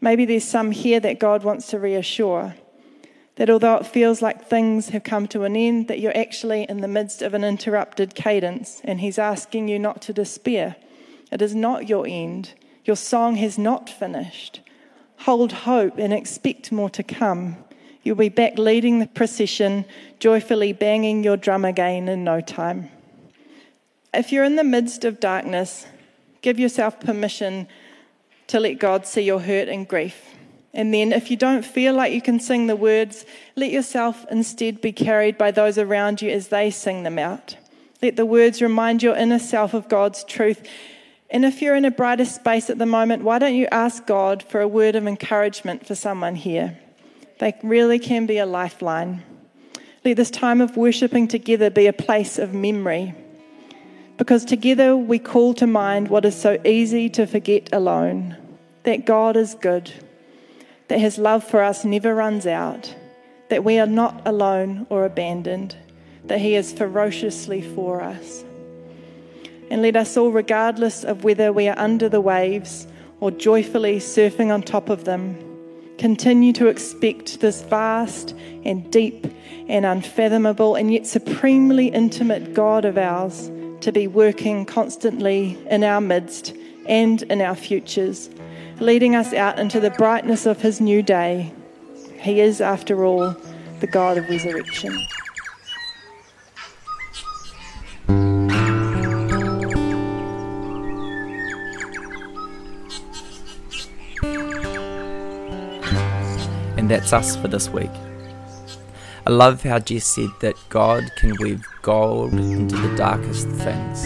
Maybe 0.00 0.24
there's 0.24 0.44
some 0.44 0.72
here 0.72 1.00
that 1.00 1.20
God 1.20 1.44
wants 1.44 1.68
to 1.68 1.78
reassure 1.78 2.54
that 3.36 3.50
although 3.50 3.76
it 3.76 3.86
feels 3.86 4.22
like 4.22 4.46
things 4.46 4.90
have 4.90 5.02
come 5.02 5.26
to 5.28 5.42
an 5.42 5.56
end, 5.56 5.88
that 5.88 5.98
you're 5.98 6.16
actually 6.16 6.64
in 6.68 6.80
the 6.80 6.88
midst 6.88 7.20
of 7.22 7.34
an 7.34 7.42
interrupted 7.42 8.14
cadence, 8.14 8.80
and 8.84 9.00
He's 9.00 9.18
asking 9.18 9.68
you 9.68 9.78
not 9.78 10.02
to 10.02 10.12
despair. 10.12 10.76
It 11.32 11.42
is 11.42 11.54
not 11.54 11.88
your 11.88 12.06
end. 12.06 12.54
Your 12.84 12.96
song 12.96 13.36
has 13.36 13.58
not 13.58 13.90
finished. 13.90 14.60
Hold 15.20 15.52
hope 15.52 15.98
and 15.98 16.12
expect 16.12 16.70
more 16.70 16.90
to 16.90 17.02
come. 17.02 17.63
You'll 18.04 18.16
be 18.16 18.28
back 18.28 18.58
leading 18.58 18.98
the 18.98 19.06
procession, 19.06 19.86
joyfully 20.20 20.74
banging 20.74 21.24
your 21.24 21.38
drum 21.38 21.64
again 21.64 22.06
in 22.08 22.22
no 22.22 22.42
time. 22.42 22.90
If 24.12 24.30
you're 24.30 24.44
in 24.44 24.56
the 24.56 24.62
midst 24.62 25.04
of 25.04 25.18
darkness, 25.18 25.86
give 26.42 26.60
yourself 26.60 27.00
permission 27.00 27.66
to 28.48 28.60
let 28.60 28.74
God 28.74 29.06
see 29.06 29.22
your 29.22 29.40
hurt 29.40 29.68
and 29.68 29.88
grief. 29.88 30.34
And 30.74 30.92
then, 30.92 31.12
if 31.12 31.30
you 31.30 31.36
don't 31.36 31.64
feel 31.64 31.94
like 31.94 32.12
you 32.12 32.20
can 32.20 32.38
sing 32.40 32.66
the 32.66 32.76
words, 32.76 33.24
let 33.56 33.70
yourself 33.70 34.26
instead 34.30 34.80
be 34.80 34.92
carried 34.92 35.38
by 35.38 35.50
those 35.50 35.78
around 35.78 36.20
you 36.20 36.30
as 36.30 36.48
they 36.48 36.70
sing 36.70 37.04
them 37.04 37.18
out. 37.18 37.56
Let 38.02 38.16
the 38.16 38.26
words 38.26 38.60
remind 38.60 39.02
your 39.02 39.16
inner 39.16 39.38
self 39.38 39.72
of 39.72 39.88
God's 39.88 40.24
truth. 40.24 40.68
And 41.30 41.44
if 41.44 41.62
you're 41.62 41.76
in 41.76 41.84
a 41.84 41.90
brighter 41.90 42.24
space 42.24 42.68
at 42.68 42.78
the 42.78 42.86
moment, 42.86 43.22
why 43.22 43.38
don't 43.38 43.54
you 43.54 43.66
ask 43.72 44.04
God 44.04 44.42
for 44.42 44.60
a 44.60 44.68
word 44.68 44.94
of 44.94 45.06
encouragement 45.06 45.86
for 45.86 45.94
someone 45.94 46.34
here? 46.34 46.78
They 47.38 47.54
really 47.62 47.98
can 47.98 48.26
be 48.26 48.38
a 48.38 48.46
lifeline. 48.46 49.22
Let 50.04 50.16
this 50.16 50.30
time 50.30 50.60
of 50.60 50.76
worshipping 50.76 51.28
together 51.28 51.70
be 51.70 51.86
a 51.86 51.92
place 51.92 52.38
of 52.38 52.54
memory. 52.54 53.14
Because 54.16 54.44
together 54.44 54.96
we 54.96 55.18
call 55.18 55.54
to 55.54 55.66
mind 55.66 56.08
what 56.08 56.24
is 56.24 56.40
so 56.40 56.60
easy 56.64 57.08
to 57.10 57.26
forget 57.26 57.68
alone 57.72 58.36
that 58.84 59.06
God 59.06 59.36
is 59.36 59.54
good 59.54 59.90
that 60.88 61.00
his 61.00 61.18
love 61.18 61.42
for 61.42 61.62
us 61.62 61.84
never 61.84 62.14
runs 62.14 62.46
out, 62.46 62.94
that 63.48 63.64
we 63.64 63.78
are 63.78 63.86
not 63.86 64.22
alone 64.26 64.86
or 64.90 65.04
abandoned, 65.04 65.76
that 66.24 66.40
he 66.40 66.54
is 66.54 66.72
ferociously 66.72 67.60
for 67.60 68.02
us. 68.02 68.44
And 69.70 69.82
let 69.82 69.96
us 69.96 70.16
all, 70.16 70.30
regardless 70.30 71.04
of 71.04 71.24
whether 71.24 71.52
we 71.52 71.68
are 71.68 71.78
under 71.78 72.08
the 72.08 72.20
waves 72.20 72.86
or 73.20 73.30
joyfully 73.30 73.96
surfing 73.96 74.52
on 74.52 74.62
top 74.62 74.90
of 74.90 75.04
them, 75.04 75.53
continue 75.98 76.52
to 76.52 76.66
expect 76.66 77.40
this 77.40 77.62
vast 77.62 78.34
and 78.64 78.90
deep 78.90 79.26
and 79.68 79.84
unfathomable 79.86 80.74
and 80.74 80.92
yet 80.92 81.06
supremely 81.06 81.88
intimate 81.88 82.54
God 82.54 82.84
of 82.84 82.98
ours 82.98 83.50
to 83.80 83.92
be 83.92 84.06
working 84.06 84.64
constantly 84.64 85.58
in 85.70 85.84
our 85.84 86.00
midst 86.00 86.54
and 86.86 87.22
in 87.24 87.40
our 87.40 87.54
futures 87.54 88.30
leading 88.80 89.14
us 89.14 89.32
out 89.32 89.58
into 89.58 89.80
the 89.80 89.90
brightness 89.90 90.46
of 90.46 90.60
his 90.60 90.80
new 90.80 91.02
day. 91.02 91.52
He 92.18 92.40
is, 92.40 92.60
after 92.60 93.04
all, 93.04 93.36
the 93.80 93.86
God 93.86 94.18
of 94.18 94.28
resurrection. 94.28 94.92
And 106.84 106.90
that's 106.90 107.14
us 107.14 107.34
for 107.34 107.48
this 107.48 107.70
week. 107.70 107.88
I 109.26 109.30
love 109.30 109.62
how 109.62 109.78
Jess 109.78 110.04
said 110.04 110.28
that 110.42 110.54
God 110.68 111.10
can 111.16 111.34
weave 111.38 111.66
gold 111.80 112.34
into 112.34 112.76
the 112.76 112.94
darkest 112.94 113.48
things 113.48 114.04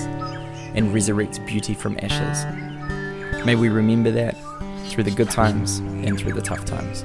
and 0.76 0.94
resurrects 0.94 1.44
beauty 1.44 1.74
from 1.74 1.98
ashes. 2.00 2.44
May 3.44 3.56
we 3.56 3.68
remember 3.68 4.12
that 4.12 4.36
through 4.86 5.02
the 5.02 5.10
good 5.10 5.28
times 5.28 5.78
and 5.78 6.16
through 6.20 6.34
the 6.34 6.40
tough 6.40 6.64
times. 6.64 7.04